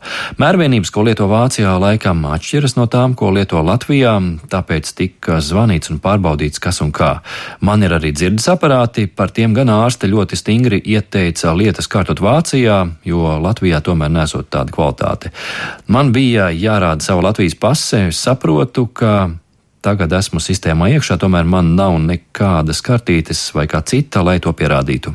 [0.42, 4.18] Mērvienības, ko lieto Vācijā, laikam atšķiras no tām, ko lieto Latvijā,
[4.52, 7.14] tāpēc tika zvanīts un pārbaudīts, kas un kā.
[7.64, 12.82] Man ir arī dzirdes aparāti, par tiem gan ārste ļoti stingri ieteica lietas kārtot Vācijā,
[13.08, 15.32] jo Latvijā tomēr nesot tāda kvalitāte.
[15.88, 19.30] Man bija jārāda savu Latvijas pase, es saprotu, ka
[19.84, 25.14] tagad esmu sistēmā iekšā, tomēr man nav nekādas kartītes vai kā cita, lai to pierādītu.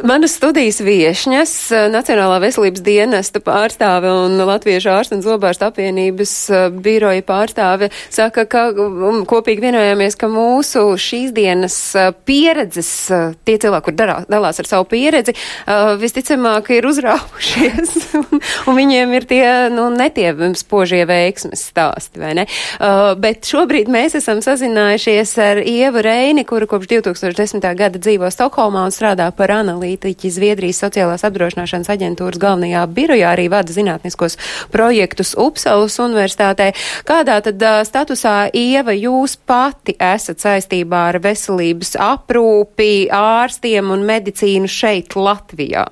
[0.00, 1.52] Manas studijas viešņas,
[1.92, 6.32] Nacionālā veselības dienesta pārstāve un Latviešu ārstu un zobārstu apvienības
[6.82, 8.62] biroja pārstāve saka, ka
[9.28, 11.76] kopīgi vienojāmies, ka mūsu šīs dienas
[12.24, 12.92] pieredzes,
[13.44, 15.34] tie cilvēki, kur darā, dalās ar savu pieredzi,
[16.00, 22.46] visticamāk ir uzrāvušies un, un viņiem ir tie, nu, netie spožie veiksmes stāsti, vai ne?
[23.20, 27.70] Bet šobrīd mēs esam sazinājušies ar Ievu Reini, kura kopš 2010.
[27.76, 33.48] gada dzīvo Stokholmā un strādā par analīzi analītiķi Zviedrijas sociālās apdrošināšanas aģentūras galvenajā birojā arī
[33.50, 34.38] vada zinātniskos
[34.70, 36.70] projektus Upsalas universitātē.
[37.08, 44.70] Kādā tad uh, statusā Ieva jūs pati esat saistībā ar veselības aprūpi, ārstiem un medicīnu
[44.70, 45.86] šeit Latvijā?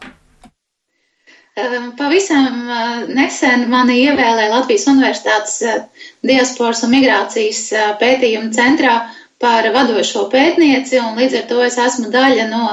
[1.98, 2.68] Pavisam
[3.12, 5.56] nesen mani ievēlēja Latvijas Universitātes
[6.24, 7.64] diasporas un migrācijas
[8.00, 8.94] pētījuma centrā
[9.40, 12.70] par vadošo pētnieci, un līdz ar to es esmu daļa no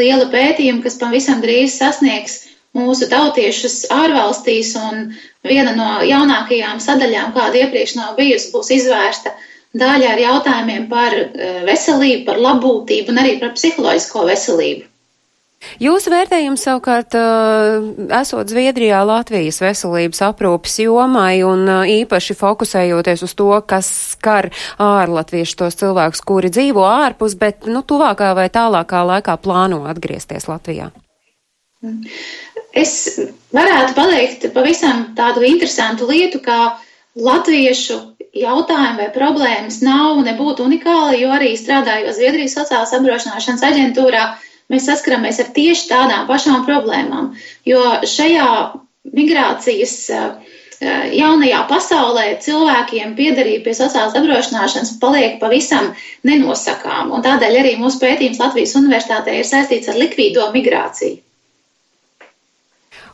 [0.00, 2.42] liela pētījuma, kas pavisam drīz sasniegs
[2.76, 5.12] mūsu tautiešus ārvalstīs, un
[5.46, 9.32] viena no jaunākajām sadaļām, kāda iepriekš nav bijusi, būs izvērsta
[9.76, 14.86] daļa ar jautājumiem par eh, veselību, par labbūtību un arī par psiholoģisko veselību.
[15.80, 17.86] Jūsu vērtējums savukārt uh,
[18.18, 24.50] esot Zviedrijā Latvijas veselības aprūpas jomai un uh, īpaši fokusējoties uz to, kas skar
[24.82, 30.92] ārlatviešu tos cilvēkus, kuri dzīvo ārpus, bet nu, tuvākā vai tālākā laikā plāno atgriezties Latvijā.
[32.76, 32.92] Es
[33.56, 36.76] varētu pateikt pavisam tādu interesantu lietu, kā
[37.16, 37.98] latviešu
[38.36, 44.24] jautājumi vai problēmas nav nebūtu unikāli, jo arī strādājot Zviedrijas sociālās apdrošināšanas aģentūrā,
[44.72, 47.32] mēs saskaramies ar tieši tādām pašām problēmām.
[47.68, 48.48] Jo šajā
[49.16, 50.26] migrācijas eh,
[51.16, 55.92] jaunajā pasaulē cilvēkiem piederība pie sociālās apdrošināšanas paliek pavisam
[56.26, 57.14] nenosakām.
[57.14, 61.22] Un tādēļ arī mūsu pētījums Latvijas Universitātē ir saistīts ar likvīdo migrāciju.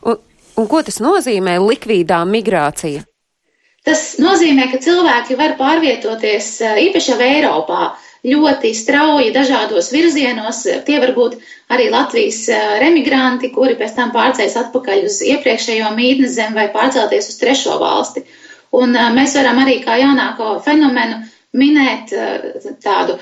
[0.03, 0.19] Un,
[0.59, 3.05] un ko tas nozīmē likvīdā migrācija?
[3.83, 7.85] Tas nozīmē, ka cilvēki var pārvietoties eh, īpaši jau Eiropā
[8.23, 10.63] ļoti strauji dažādos virzienos.
[10.87, 11.35] Tie var būt
[11.73, 12.45] arī Latvijas
[12.83, 18.23] remigranti, kuri pēc tam pārceļas atpakaļ uz iepriekšējo mītnes zemi vai pārcelties uz trešo valsti.
[18.73, 21.19] Un mēs varam arī kā jaunāko fenomenu
[21.53, 22.13] minēt
[22.81, 23.19] tādu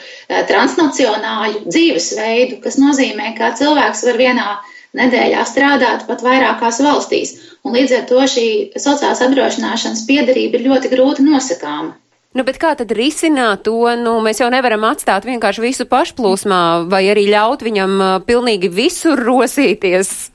[0.48, 4.52] transnacionālu dzīvesveidu, kas nozīmē, ka cilvēks var vienā
[4.98, 7.34] nedēļā strādāt pat vairākās valstīs.
[7.66, 11.96] Un līdz ar to šī sociālās apdrošināšanas piedarība ir ļoti grūti nosakāma.
[12.32, 13.76] Nu, bet kā tad risināt to?
[14.00, 20.32] Nu, mēs jau nevaram atstāt vienkārši visu pašplūsmā vai arī ļaut viņam pilnīgi visur rosīties.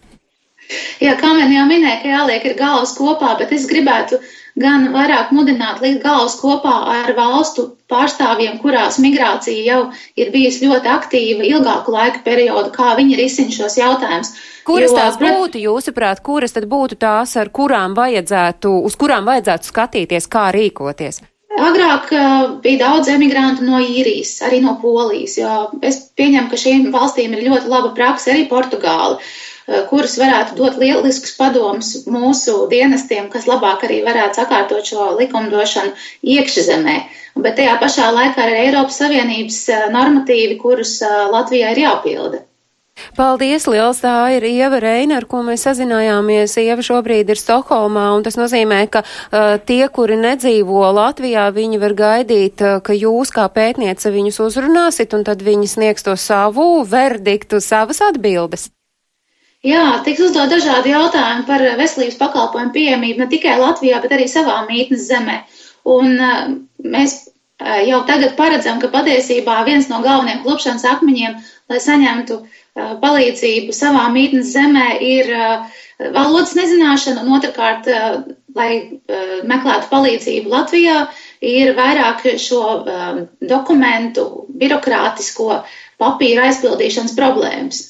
[1.01, 4.19] Jā, kā man jau minēja, ka jāliek ir galvas kopā, bet es gribētu
[4.61, 9.79] gan vairāk mudināt likt galvas kopā ar valstu pārstāvjiem, kurās migrācija jau
[10.19, 14.35] ir bijusi ļoti aktīva ilgāku laika periodu, kā viņi risina šos jautājumus.
[14.67, 19.71] Kuras jo, tās būtu, jūsuprāt, kuras tad būtu tās, ar kurām vajadzētu, uz kurām vajadzētu
[19.71, 21.23] skatīties, kā rīkoties?
[21.55, 22.11] Agrāk
[22.63, 25.51] bija daudz emigrantu no īrijas, arī no polijas, jo
[25.91, 29.21] es pieņemu, ka šīm valstīm ir ļoti laba praksa, arī Portugāla,
[29.91, 35.95] kuras varētu dot lieliskus padomus mūsu dienestiem, kas labāk arī varētu sakārtot šo likumdošanu
[36.35, 36.99] iekšzemē.
[37.47, 39.63] Bet tajā pašā laikā ir Eiropas Savienības
[39.95, 42.46] normatīvi, kurus Latvijai ir jāpilda.
[43.17, 46.57] Paldies, liels tā ir Ieva Reina, ar ko mēs sazinājāmies.
[46.61, 51.97] Ieva šobrīd ir Stokholmā, un tas nozīmē, ka uh, tie, kuri nedzīvo Latvijā, viņi var
[51.97, 57.61] gaidīt, uh, ka jūs kā pētniece viņus uzrunāsit, un tad viņi sniegs to savu verdiktu,
[57.61, 58.71] savas atbildes.
[59.67, 64.63] Jā, tiks uzdot dažādi jautājumi par veselības pakalpojumu pieejamību ne tikai Latvijā, bet arī savā
[64.69, 65.41] mītnes zemē.
[65.93, 66.45] Un uh,
[66.81, 72.63] mēs uh, jau tagad paredzam, ka patiesībā viens no galvenajiem klupšanas akmeņiem, lai saņemtu uh,
[72.77, 75.33] palīdzību savā mītnes zemē ir
[76.12, 77.89] valodas nezināšana, un otrkārt,
[78.57, 78.71] lai
[79.49, 81.07] meklētu palīdzību Latvijā,
[81.41, 82.62] ir vairāk šo
[83.41, 85.62] dokumentu, birokrātisko
[86.01, 87.85] papīru aizpildīšanas problēmas.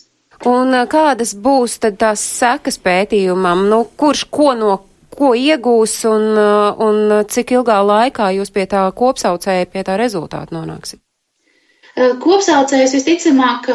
[0.47, 3.65] Un kādas būs tad tās sekas pētījumam?
[3.71, 4.75] Nu, kurš ko no
[5.17, 6.37] ko iegūs un,
[6.87, 11.01] un cik ilgā laikā jūs pie tā kopsaucēja, pie tā rezultāta nonāksiet?
[11.97, 13.71] Kopsaucējus visticamāk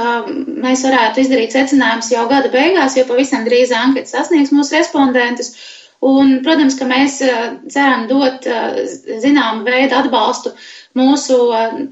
[0.61, 5.55] mēs varētu izdarīt secinājumus jau gada beigās, jo pavisam drīz anketa sasniegs mūsu respondentus.
[6.05, 7.19] Un, protams, ka mēs
[7.69, 8.45] ceram dot
[9.25, 10.53] zināmu veidu atbalstu
[10.97, 11.37] mūsu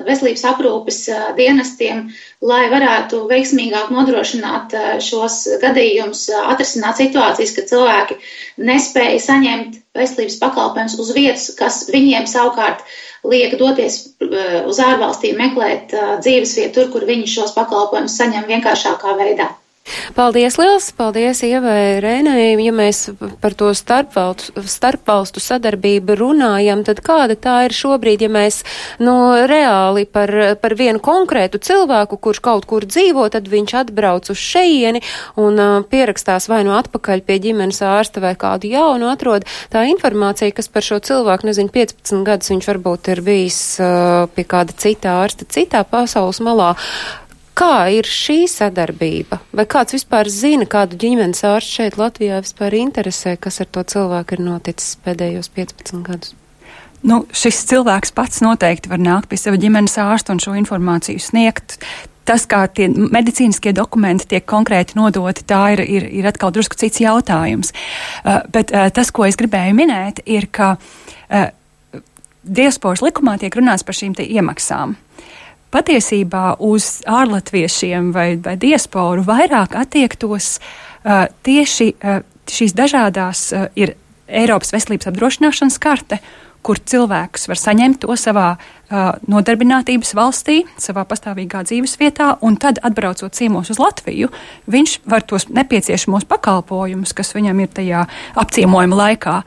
[0.06, 1.02] veselības aprūpes
[1.38, 2.08] dienestiem,
[2.46, 8.20] lai varētu veiksmīgāk nodrošināt šos gadījumus, atrisināt situācijas, ka cilvēki
[8.70, 12.84] nespēja saņemt veselības pakalpojumus uz vietas, kas viņiem savukārt
[13.28, 19.16] liek doties eh, uz ārvalstīm meklēt eh, dzīvesvietu tur, kur viņi šos pakalpojumus saņem vienkāršākā
[19.20, 19.50] veidā.
[20.16, 22.58] Paldies liels, paldies Ievai Rēnai.
[22.62, 23.08] Ja mēs
[23.42, 28.62] par to starpvalstu, starpvalstu sadarbību runājam, tad kāda tā ir šobrīd, ja mēs
[29.04, 29.16] nu,
[29.50, 35.04] reāli par, par vienu konkrētu cilvēku, kurš kaut kur dzīvo, tad viņš atbrauc uz šeieni
[35.40, 39.48] un uh, pierakstās vai nu atpakaļ pie ģimenes ārsta vai kādu jaunu atrod.
[39.74, 44.46] Tā informācija, kas par šo cilvēku, nezinu, 15 gadus viņš varbūt ir bijis uh, pie
[44.50, 46.76] kāda cita ārsta citā pasaules malā.
[47.60, 49.42] Kā ir šī sadarbība?
[49.52, 54.38] Vai kāds vispār zina, kādu ģimenes ārstu šeit Latvijā vispār interesē, kas ar to cilvēku
[54.38, 56.38] ir noticis pēdējos 15 gadus?
[57.04, 61.78] Nu, šis cilvēks pats noteikti var nākt pie sava ģimenes ārsta un šo informāciju sniegt.
[62.28, 67.02] Tas, kā tie medicīniskie dokumenti tiek konkrēti nodoti, tā ir, ir, ir atkal drusku cits
[67.04, 67.74] jautājums.
[68.24, 71.50] Uh, bet uh, tas, ko es gribēju minēt, ir, ka uh,
[72.44, 74.96] diasporas likumā tiek runāts par šīm iemaksām
[75.74, 83.96] patiesībā uz ārlatviešiem vai, vai diasporu vairāk attiektos uh, tieši uh, šīs dažādās uh, ir
[84.30, 86.20] Eiropas veselības apdrošināšanas karte,
[86.66, 92.82] kur cilvēks var saņemt to savā uh, nodarbinātības valstī, savā pastāvīgā dzīves vietā, un tad,
[92.84, 94.32] atbraucot ciemos uz Latviju,
[94.70, 98.06] viņš var tos nepieciešamos pakalpojumus, kas viņam ir tajā
[98.44, 99.40] apciemojuma laikā,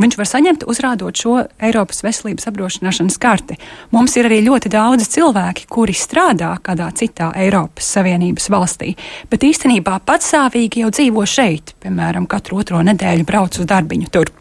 [0.00, 3.58] viņš var saņemt, uzrādot šo Eiropas veselības apdrošināšanas karti.
[3.94, 8.94] Mums ir arī ļoti daudz cilvēki, kuri strādā kādā citā Eiropas Savienības valstī,
[9.30, 14.39] bet īstenībā patsāvīgi jau dzīvo šeit, piemēram, katru otro nedēļu brauc uz darbiņu tur.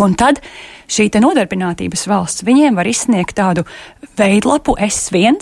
[0.00, 0.40] Un tad
[0.92, 3.66] šī nodarbinātības valsts viņiem var izsniegt tādu
[4.18, 5.40] veidlapu S1,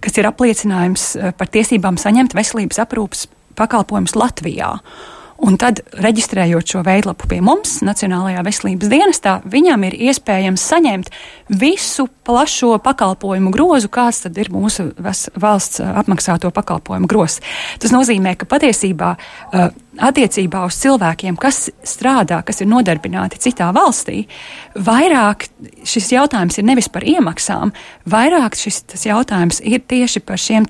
[0.00, 3.26] kas ir apliecinājums eh, par tiesībām saņemt veselības aprūpas
[3.58, 4.76] pakalpojumus Latvijā.
[5.40, 11.08] Un tad, reģistrējot šo veidlapu pie mums, Nacionālajā veselības dienestā, viņam ir iespējams saņemt
[11.62, 17.40] visu plašo pakalpojumu grozu, kāds tad ir mūsu valsts apmaksāto pakalpojumu grozs.
[17.80, 24.24] Tas nozīmē, ka patiesībā uh, attiecībā uz cilvēkiem, kas strādā, kas ir nodarbināti citā valstī,
[24.74, 25.46] vairāk
[25.86, 27.74] šis jautājums ir nevis par iemaksām,
[28.10, 30.68] vairāk šis jautājums ir tieši par šiem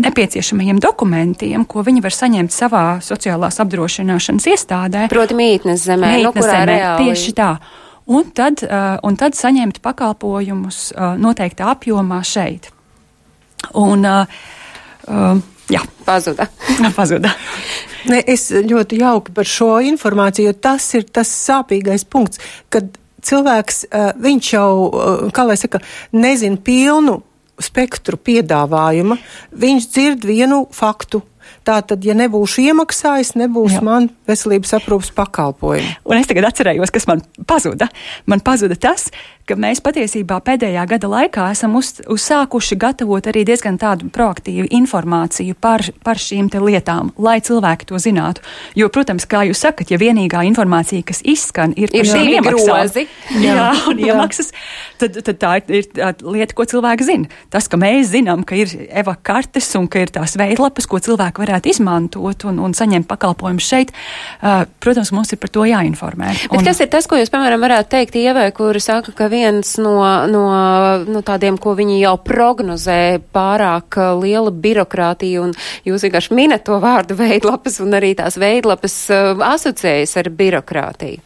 [0.00, 5.06] nepieciešamajiem dokumentiem, ko viņi var saņemt savā sociālās apdrošināšanas iestādē.
[5.12, 7.06] Proti, mītnes zemē, nu, mītnes no zemē reāli...
[7.10, 7.52] tieši tā.
[8.10, 12.72] Un tad, uh, un tad saņemt pakalpojumus uh, noteiktā apjomā šeit.
[13.78, 14.40] Un, uh,
[15.06, 16.48] uh, jā, pazuda.
[16.98, 17.32] pazuda.
[18.10, 22.40] Ne, es ļoti jauki par šo informāciju, jo tas ir tas sāpīgais punkts,
[22.72, 22.88] kad
[23.26, 25.82] cilvēks, uh, viņš jau, uh, kā lai saka,
[26.16, 27.20] nezin pilnu
[27.60, 29.18] spektru piedāvājuma,
[29.52, 31.22] viņš dzird vienu faktu.
[31.66, 33.82] Tātad, ja nebūšu iemaksājis, nebūs Jā.
[33.84, 35.98] man veselības aprūpas pakalpojumi.
[36.08, 37.90] Un es tagad atcerējos, kas man pazuda.
[38.30, 39.10] Man pazuda tas,
[39.50, 45.56] ka mēs patiesībā pēdējā gada laikā esam uz, uzsākuši gatavot arī diezgan tādu proaktīvu informāciju
[45.58, 48.44] par, par šīm lietām, lai cilvēki to zinātu.
[48.78, 53.08] Jo, protams, kā jūs sakat, ja vienīgā informācija, kas izskan, ir par šīm iemaksām,
[53.42, 54.52] jā, jā, un iemaksas,
[55.02, 57.42] tad, tad tā ir, ir tā lieta, ko cilvēki zina.
[57.50, 61.39] Tas, ka mēs zinām, ka ir eva kartes un ka ir tās veidlapas, ko cilvēki
[61.40, 66.32] varētu izmantot un, un saņemt pakalpojumus šeit, uh, protams, mums ir par to jāinformē.
[66.44, 69.72] Bet un, kas ir tas, ko jūs, piemēram, varētu teikt Ievai, kuri saka, ka viens
[69.82, 69.96] no,
[70.30, 70.44] no,
[71.08, 73.00] no tādiem, ko viņi jau prognozē,
[73.34, 75.56] pārāk liela birokrātija, un
[75.88, 81.24] jūs vienkārši minat to vārdu veidlapas, un arī tās veidlapas uh, asociējas ar birokrātiju.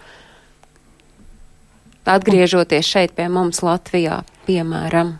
[2.05, 5.14] Atgriežoties šeit pie mums Latvijā, piemēram.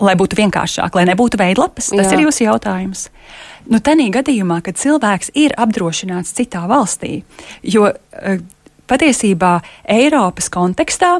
[0.00, 2.14] Lai būtu vienkāršāk, lai nebūtu veidlapas, tas Jā.
[2.16, 3.08] ir jūsu jautājums.
[3.68, 7.20] Nu, Tanī gadījumā, kad cilvēks ir apdrošināts citā valstī,
[7.60, 8.40] jo uh,
[8.90, 9.58] patiesībā
[9.98, 11.18] Eiropas kontekstā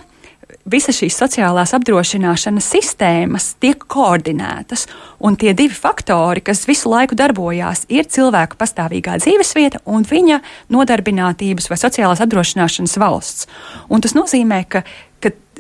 [0.71, 4.87] visas šīs sociālās apdrošināšanas sistēmas tiek koordinētas,
[5.23, 10.41] un tie divi faktori, kas visu laiku darbojās, ir cilvēka pastāvīgā dzīvesvieta un viņa
[10.73, 13.49] nodarbinātības vai sociālās apdrošināšanas valsts.
[13.91, 14.85] Un tas nozīmē, ka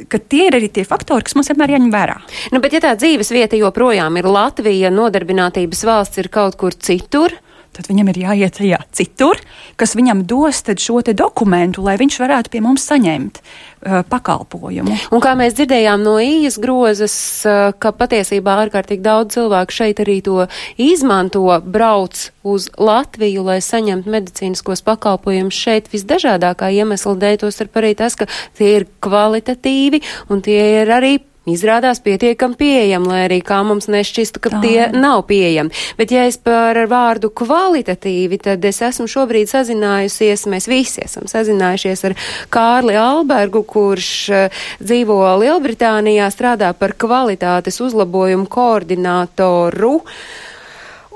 [0.08, 2.16] ka, tie ir arī tie faktori, kas mums vienmēr jāņem vērā.
[2.54, 7.34] Nu, bet, ja tā dzīves vieta joprojām ir Latvija, nodarbinātības valsts ir kaut kur citur,
[7.76, 9.40] tad viņam ir jāiet tajā citur,
[9.80, 14.96] kas viņam dos šo dokumentu, lai viņš varētu pie mums saņemt uh, pakalpojumu.
[15.14, 17.14] Un kā mēs dzirdējām no ījas grozas,
[17.46, 20.46] uh, ka patiesībā ārkārtīgi daudz cilvēku šeit arī to
[20.80, 27.94] izmanto, brauc uz Latviju, lai saņemtu medicīniskos pakalpojumus šeit visdažādākā iemesla dēļ, tos ar arī
[27.98, 31.18] tas, ka tie ir kvalitatīvi un tie ir arī
[31.54, 34.60] izrādās pietiekami pieejami, lai arī kā mums nešķistu, ka Tā.
[34.64, 35.74] tie nav pieejami.
[35.98, 42.04] Bet ja es par vārdu kvalitatīvi, tad es esmu šobrīd sazinājusies, mēs visi esam sazinājušies
[42.08, 42.16] ar
[42.52, 50.00] Kārli Albergu, kurš uh, dzīvo Lielbritānijā, strādā par kvalitātes uzlabojumu koordinātoru.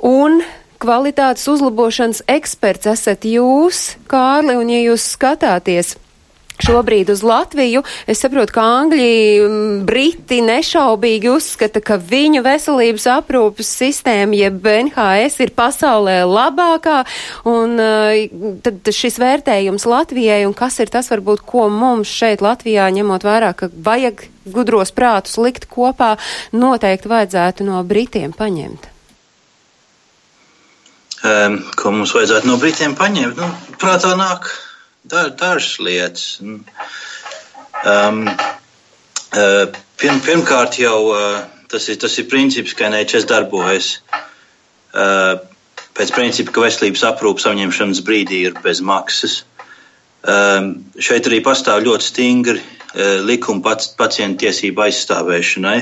[0.04, 0.42] Un
[0.82, 5.94] kvalitātes uzlabošanas eksperts esat jūs, Kārli, un ja jūs skatāties
[6.62, 14.38] Šobrīd uz Latviju es saprotu, ka Angļi, Briti nešaubīgi uzskata, ka viņu veselības aprūpas sistēma,
[14.38, 17.00] jeb NHS, ir pasaulē labākā,
[17.50, 22.86] un uh, tad šis vērtējums Latvijai, un kas ir tas varbūt, ko mums šeit Latvijā,
[22.94, 26.14] ņemot vērā, ka vajag gudros prātus likt kopā,
[26.54, 28.92] noteikti vajadzētu no Britiem paņemt.
[31.80, 33.42] Ko mums vajadzētu no Britiem paņemt?
[33.42, 33.50] Nu,
[33.80, 34.52] prātā nāk
[35.04, 36.40] dažas lietas.
[37.84, 38.24] Um,
[39.36, 39.66] uh,
[40.00, 43.98] pirm, pirmkārt, jau uh, tas, ir, tas ir princips, ka NHS darbojas
[44.94, 45.36] uh,
[45.94, 49.42] pēc principa, ka veselības aprūpas saņemšanas brīdī ir bez maksas.
[50.24, 55.80] Um, šeit arī pastāv ļoti stingri uh, likumi pac, pacientu tiesību aizstāvēšanai,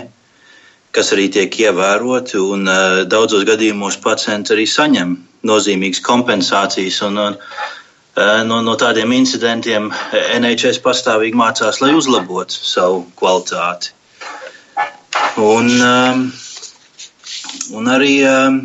[0.93, 2.41] kas arī tiek ievēroti.
[2.43, 5.15] Un, uh, daudzos gadījumos pacienti arī saņem
[5.47, 6.99] nozīmīgas kompensācijas.
[7.07, 7.82] Un, un, Eh,
[8.17, 13.93] no, no tādiem incidentiem NHS pastāvīgi mācās, lai uzlabotu savu kvalitāti.
[15.41, 16.27] Un, um,
[17.79, 18.59] un arī um,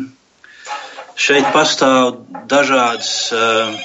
[1.16, 2.18] šeit pastāv
[2.50, 3.78] dažādas um,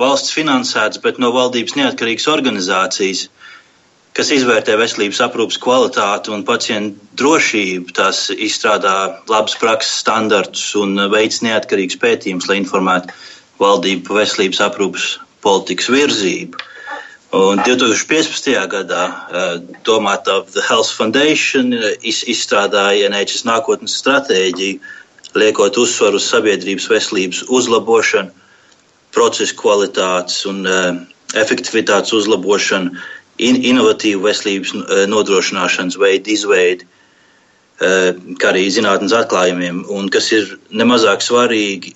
[0.00, 3.26] valsts finansētas, bet no valdības neatkarīgas organizācijas,
[4.16, 7.92] kas izvērtē veselības aprūpas kvalitāti un pacientu drošību.
[7.96, 8.94] Tās izstrādā
[9.28, 13.12] labas prakses standartus un veids neatkarīgs pētījums, lai informētu
[13.60, 15.06] valdību par veselības aprūpas
[15.44, 16.66] politikas virzību.
[17.36, 18.56] Un 2015.
[18.72, 19.04] gadā
[19.86, 21.70] domātā The Health Foundation
[22.02, 24.80] iz, izstrādāja NHS nākotnes stratēģiju,
[25.38, 28.34] liekot uzsvaru uz sabiedrības veselības uzlabošanu,
[29.14, 30.98] procesu kvalitātes un uh,
[31.38, 32.98] efektivitātes uzlabošanu,
[33.40, 34.74] in, inovatīvu veselības
[35.10, 36.86] nodrošināšanas veidu izveidi,
[37.80, 41.94] kā arī zinātnes atklājumiem, un kas ir nemazāk svarīgi.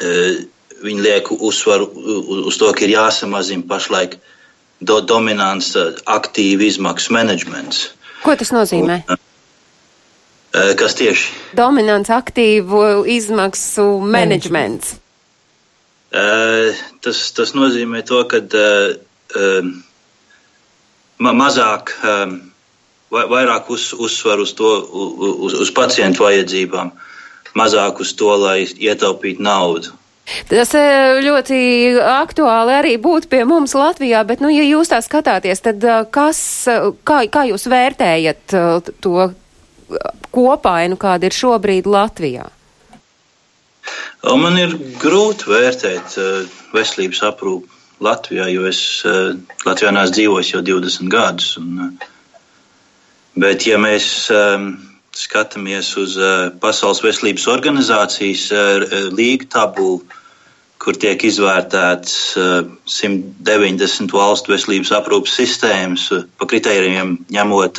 [0.00, 0.42] Uh,
[0.82, 1.88] viņi liek uzsvaru
[2.48, 4.16] uz to, ka ir jāsamazina pašlaik
[4.82, 7.84] do, dominants aktīvu izmaksu menedžments.
[8.22, 9.02] Ko tas nozīmē?
[9.10, 9.20] Un,
[10.78, 11.30] kas tieši?
[11.58, 14.96] Dominants aktīvu izmaksu menedžments.
[16.12, 18.42] Tas, tas nozīmē to, ka
[21.22, 21.94] mazāk,
[23.12, 24.74] vairāk uz, uzsver uz, to,
[25.46, 26.92] uz, uz pacientu vajadzībām,
[27.58, 29.92] mazāk uz to, lai ietaupītu naudu.
[30.48, 30.82] Tas e,
[31.24, 31.58] ļoti
[31.98, 36.40] aktuāli arī būtu pie mums Latvijā, bet, nu, ja jūs tā skatāties, tad e, kas,
[37.08, 38.54] kā, kā jūs vērtējat
[39.02, 39.28] to
[40.32, 42.46] kopainu, kāda ir šobrīd Latvijā?
[44.22, 46.14] Man ir grūti vērtēt
[46.72, 48.80] veselības aprūpu Latvijā, jo es
[49.66, 51.56] Latvijā neesmu dzīvojis jau 20 gadus.
[51.58, 51.98] Un,
[53.34, 54.06] bet, ja mēs
[55.16, 56.16] skatāmies uz
[56.62, 58.46] Pasaules veselības organizācijas
[59.12, 60.00] līgu tabulu,
[60.82, 66.08] kur tiek izvērtēts 190 valstu veselības aprūpas sistēmas
[66.40, 67.78] pa kritērijiem, ņemot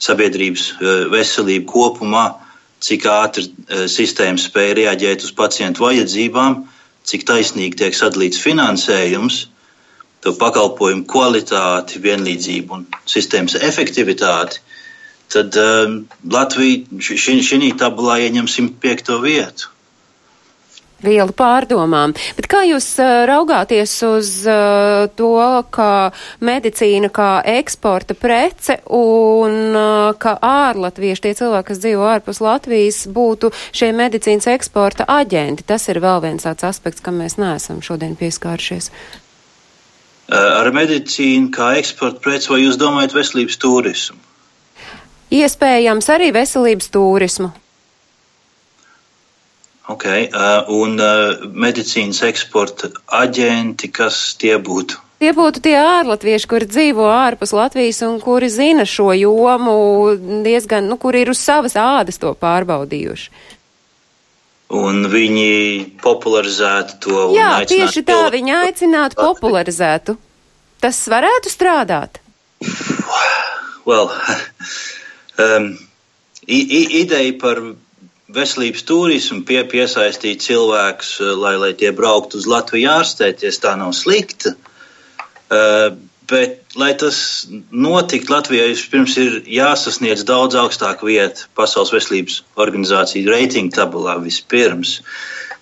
[0.00, 0.68] sabiedrības
[1.12, 2.26] veselību kopumā,
[2.80, 3.48] cik ātri
[3.90, 6.62] sistēma spēja reaģēt uz pacientu vajadzībām,
[7.04, 9.42] cik taisnīgi tiek sadalīts finansējums,
[10.20, 14.60] to pakalpojumu kvalitāti, vienlīdzību un sistēmas efektivitāti,
[15.32, 16.00] tad um,
[16.30, 19.14] Latvija šī tabulā ieņem 105.
[19.24, 19.70] vietu
[21.04, 22.14] vielu pārdomām.
[22.36, 25.32] Bet kā jūs uh, raugāties uz uh, to,
[25.72, 26.10] ka
[26.44, 33.52] medicīna kā eksporta prece un uh, ka ārlatvieši, tie cilvēki, kas dzīvo ārpus Latvijas, būtu
[33.72, 35.66] šie medicīnas eksporta aģenti?
[35.66, 38.92] Tas ir vēl viens tāds aspekts, kam mēs neesam šodien pieskāršies.
[40.30, 44.29] Ar medicīnu kā eksporta preci vai jūs domājat veselības turismu?
[45.30, 47.52] Iespējams arī veselības turismu.
[49.90, 55.00] Okay, uh, un uh, medicīnas eksporta aģenti, kas tie būtu?
[55.20, 59.74] Tie būtu tie ārlatvieši, kuri dzīvo ārpus Latvijas un kuri zina šo jomu
[60.46, 63.32] diezgan, nu, kuri ir uz savas ādas to pārbaudījuši.
[64.70, 65.50] un viņi
[66.02, 67.18] popularizētu to.
[67.34, 70.16] Jā, tieši tā viņi aicinātu popularizētu.
[70.80, 72.22] Tas varētu strādāt.
[73.84, 74.12] Well,
[75.40, 75.70] um,
[76.46, 77.62] ideja par
[78.30, 84.54] veselības turismu pie, piesaistīt cilvēkus, lai, lai tie brauktu uz Latviju ārstēties, tā nav slikta.
[85.50, 85.98] Uh,
[86.30, 87.16] Bet, lai tas
[87.74, 95.00] notiktu Latvijā, vispirms ir jāsasniedz daudz augstāka vieta Pasaules veselības organizācijas reitingu tabulā vispirms.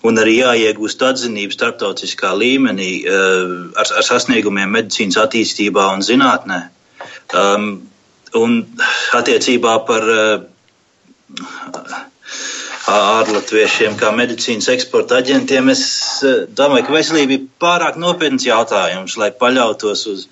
[0.05, 6.61] Un arī jāiegūst atzinība starptautiskā līmenī uh, ar, ar sasniegumiem medicīnas attīstībā un zinātnē.
[7.33, 7.71] Um,
[8.37, 8.61] un
[9.17, 10.43] attiecībā par uh,
[12.89, 15.87] ārlatviešiem kā medicīnas eksporta aģentiem, es
[16.27, 20.29] uh, domāju, ka veselība ir pārāk nopietns jautājums, lai paļautos uz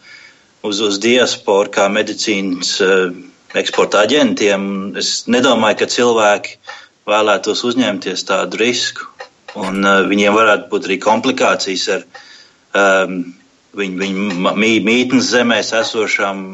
[0.67, 3.11] uz, uz diasporu kā medicīnas uh,
[3.59, 4.69] eksporta aģentiem.
[4.99, 6.57] Es nedomāju, ka cilvēki
[7.09, 9.07] vēlētos uzņemties tādu risku.
[9.57, 12.03] Un, viņiem varētu būt arī komplikācijas ar
[12.77, 13.21] um,
[13.77, 16.45] viņu, viņu mītnes zemēs esošām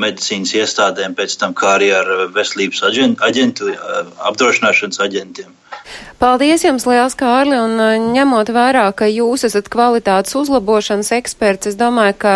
[0.00, 3.70] medicīnas iestādēm, pēc tam kā arī ar veselības aģentu,
[4.30, 5.52] apdrošināšanas aģentiem.
[6.24, 11.76] Paldies jums liels, Kārli, un uh, ņemot vērā, ka jūs esat kvalitātes uzlabošanas eksperts, es
[11.76, 12.34] domāju, ka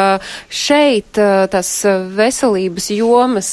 [0.52, 3.50] šeit uh, tas uh, veselības jomas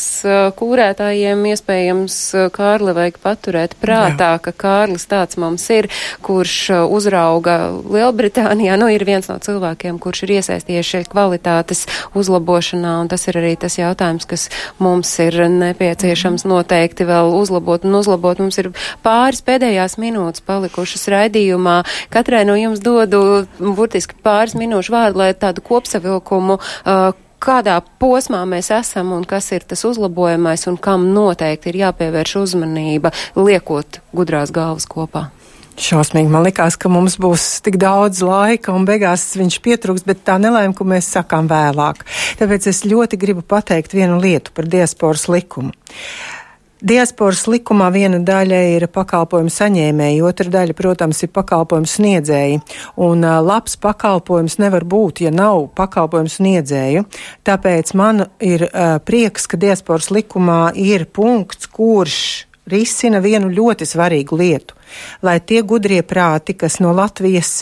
[0.59, 2.17] kūrētājiem iespējams
[2.55, 4.41] Kārli vajag paturēt prātā, Jā.
[4.43, 5.87] ka Kārlis tāds mums ir,
[6.25, 6.57] kurš
[6.89, 11.85] uzrauga Lielbritānijā, nu ir viens no cilvēkiem, kurš ir iesaistījies šeit kvalitātes
[12.17, 14.49] uzlabošanā, un tas ir arī tas jautājums, kas
[14.83, 18.41] mums ir nepieciešams noteikti vēl uzlabot un uzlabot.
[18.41, 18.71] Mums ir
[19.05, 21.83] pāris pēdējās minūtes minūtes palikušas raidījumā.
[22.09, 26.59] Katrai no jums dodu burtiski pāris minūšu vārdu, lai tādu kopsavilkumu.
[26.85, 32.37] Uh, kādā posmā mēs esam un kas ir tas uzlabojamais un kam noteikti ir jāpievērš
[32.41, 35.29] uzmanība, liekot gudrās galvas kopā.
[35.75, 40.37] Šausmīgi man likās, ka mums būs tik daudz laika un beigās viņš pietrūks, bet tā
[40.39, 42.05] nelēma, ko mēs sakām vēlāk.
[42.39, 45.75] Tāpēc es ļoti gribu pateikt vienu lietu par diasporas likumu.
[46.84, 52.57] Diasporas likumā viena daļa ir pakalpojumu saņēmēji, otra daļa, protams, ir pakalpojumu sniedzēji.
[52.99, 57.05] Un labs pakalpojums nevar būt, ja nav pakalpojumu sniedzēju.
[57.47, 62.19] Tāpēc man ir uh, prieks, ka diasporas likumā ir punkts, kurš
[62.67, 64.76] risina vienu ļoti svarīgu lietu,
[65.23, 67.61] lai tie gudrie prāti, kas no Latvijas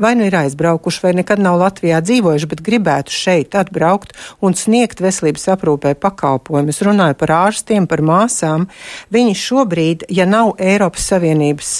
[0.00, 5.02] vai nu ir aizbraukuši, vai nekad nav Latvijā dzīvojuši, bet gribētu šeit atbraukt un sniegt
[5.04, 6.82] veselības aprūpē pakalpojumus.
[6.86, 8.68] Runāju par ārstiem, par māsām.
[9.12, 11.72] Viņi šobrīd, ja nav Eiropas Savienības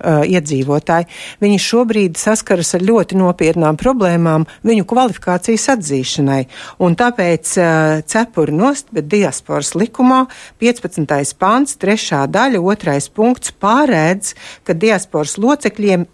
[0.00, 1.08] uh, iedzīvotāji.
[1.42, 6.40] Viņi šobrīd saskaras ar ļoti nopietnām problēmām viņu kvalifikācijas atzīšanai.
[6.84, 10.24] Un tāpēc uh, cepuri nost, bet diasporas likumā
[10.62, 11.36] 15.
[11.40, 12.24] pants, 3.
[12.32, 12.98] daļa, 2.
[13.16, 14.34] punkts pārēdz,
[14.64, 16.06] ka diasporas locekļiem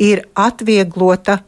[0.00, 1.40] ir atvieglota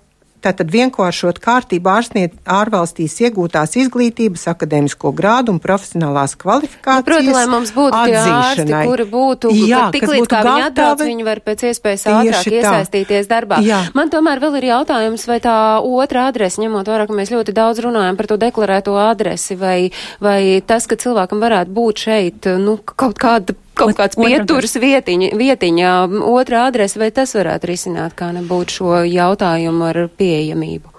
[0.43, 7.05] Tātad vienkāršot kārtību ārsniet ārvalstīs iegūtās izglītības, akadēmisko grādu un profesionālās kvalifikācijas.
[7.05, 11.29] Nu, Protams, lai mums būtu ārsti, kuri būtu, Jā, tik līdz kā viņi atbrauc, viņi
[11.29, 12.57] var pēc iespējas ātrāk tā.
[12.59, 13.61] iesaistīties darbā.
[13.63, 13.85] Jā.
[13.95, 17.87] Man tomēr vēl ir jautājums, vai tā otra adrese, ņemot vērā, ka mēs ļoti daudz
[17.87, 19.79] runājam par to deklarēto adresi, vai,
[20.19, 25.93] vai tas, ka cilvēkam varētu būt šeit, nu, kaut kāda kaut kāds pieturas vietiņa, vietiņā,
[26.29, 30.93] otrā adrese, vai tas varētu risināt, kā nebūtu šo jautājumu ar pieejamību?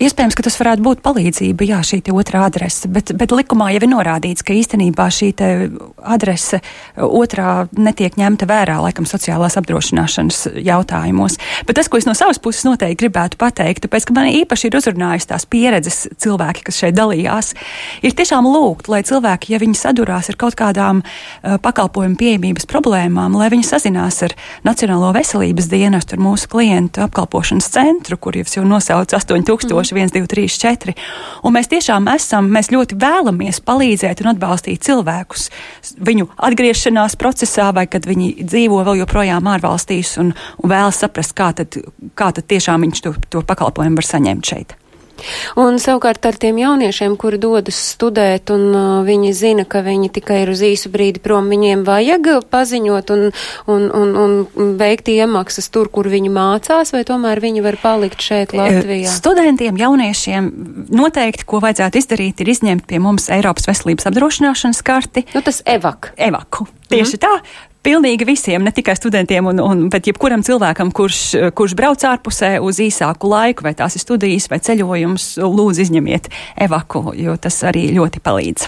[0.00, 3.86] Iespējams, ka tas varētu būt palīdzība, jā, šī otrā adrese, bet, bet likumā jau ir
[3.90, 5.30] norādīts, ka īstenībā šī
[6.00, 6.60] adrese
[6.96, 11.36] otrā netiek ņemta vērā, laikam, sociālās apdrošināšanas jautājumos.
[11.68, 14.78] Bet tas, ko es no savas puses noteikti gribētu pateikt, tāpēc, ka man īpaši ir
[14.80, 17.52] uzrunājis tās pieredzes cilvēki, kas šeit dalījās,
[18.06, 23.36] ir tiešām lūgt, lai cilvēki, ja viņi sadurās ar kaut kādām uh, pakalpojumu pieejamības problēmām,
[23.36, 29.12] lai viņi sazinās ar Nacionālo veselības dienestu, ar mūsu klientu apkalpošanas centru, kur jau nosauc
[29.16, 30.96] 8000 tūkstoši, 1, 2, 3, 4.
[31.44, 35.48] Un mēs tiešām esam, mēs ļoti vēlamies palīdzēt un atbalstīt cilvēkus
[36.10, 41.52] viņu atgriešanās procesā, vai kad viņi dzīvo vēl joprojām ārvalstīs un, un vēlas saprast, kā
[41.56, 41.80] tad,
[42.18, 44.79] kā tad tiešām viņš to, to pakalpojumu var saņemt šeit.
[45.60, 50.42] Un savukārt ar tiem jauniešiem, kuri dodas studēt un uh, viņi zina, ka viņi tikai
[50.44, 53.26] ir uz īsu brīdi prom, viņiem vajag paziņot un,
[53.70, 58.54] un, un, un veikt iemaksas tur, kur viņi mācās, vai tomēr viņi var palikt šeit
[58.56, 59.10] Latvijā?
[59.10, 60.50] Studentiem, jauniešiem
[60.94, 65.26] noteikti, ko vajadzētu izdarīt, ir izņemt pie mums Eiropas veselības apdrošināšanas karti.
[65.34, 66.12] Nu, tas evak.
[66.16, 66.68] Evaku.
[66.90, 67.26] Tieši mm -hmm.
[67.26, 67.60] tā.
[67.82, 71.20] Pilnīgi visiem, ne tikai studentiem, un, un, bet jebkuram cilvēkam, kurš,
[71.56, 76.28] kurš brauc ārpusē uz īsāku laiku, vai tās ir studijas vai ceļojums, lūdzu izņemiet
[76.60, 78.66] evaku, jo tas arī ļoti palīdz.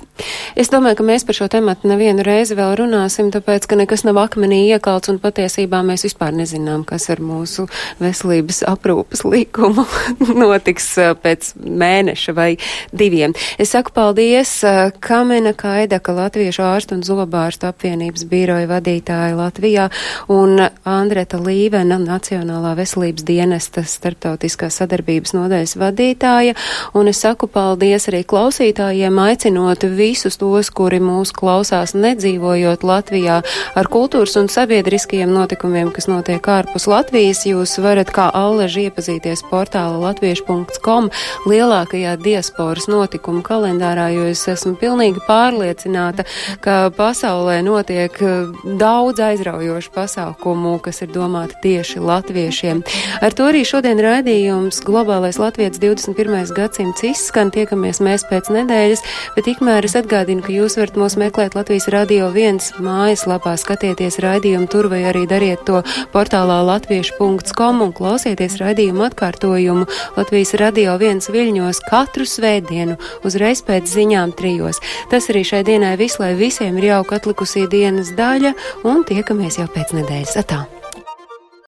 [0.57, 4.21] Es domāju, ka mēs par šo tematu nevienu reizi vēl runāsim, tāpēc, ka nekas nav
[4.23, 7.67] akmenī iekalts un patiesībā mēs vispār nezinām, kas ar mūsu
[8.01, 9.85] veselības aprūpas likumu
[10.43, 10.89] notiks
[11.21, 12.51] pēc mēneša vai
[12.97, 13.37] diviem.
[13.61, 14.57] Es saku paldies
[15.05, 19.91] Kamena Kaidaka, Latviešu ārstu un zobārstu apvienības bīroja vadītāja vadītāja Latvijā
[20.29, 26.55] un Andreta Līvena, Nacionālā veselības dienesta starptautiskās sadarbības nodaļas vadītāja.
[26.95, 33.43] Un es saku paldies arī klausītājiem, aicinot visus tos, kuri mūs klausās nedzīvojot Latvijā
[33.75, 37.45] ar kultūras un sabiedriskajiem notikumiem, kas notiek ārpus Latvijas.
[37.47, 41.11] Jūs varat kā alleži iepazīties portāla latviešu.com
[41.49, 46.27] lielākajā diasporas notikumu kalendārā, jo es esmu pilnīgi pārliecināta,
[46.63, 48.15] ka pasaulē notiek
[48.79, 52.83] daudz daudz aizraujošu pasākumu, kas ir domāti tieši latviešiem.
[53.25, 56.53] Ar to arī šodien raidījums Globālais Latvijas 21.
[56.53, 57.49] gadsimts izskan.
[57.55, 59.05] Tiekamies mēs pēc nedēļas,
[59.37, 64.69] bet tikmēr es atgādinu, ka jūs varat mūs meklēt Latvijas Radio 1 mājaslapā, skatieties raidījumu
[64.73, 65.81] tur vai arī dariet to
[66.13, 69.89] portālā latviešu.com un klausieties raidījumu atkārtojumu
[70.19, 74.83] Latvijas Radio 1 viļņos katru svētdienu uzreiz pēc ziņām trijos.
[75.09, 78.53] Tas arī šai dienai viss, lai visiem ir jauka atlikusī dienas daļa
[78.89, 80.39] un tiekamies jau pēc nedēļas.
[80.43, 80.82] Atā!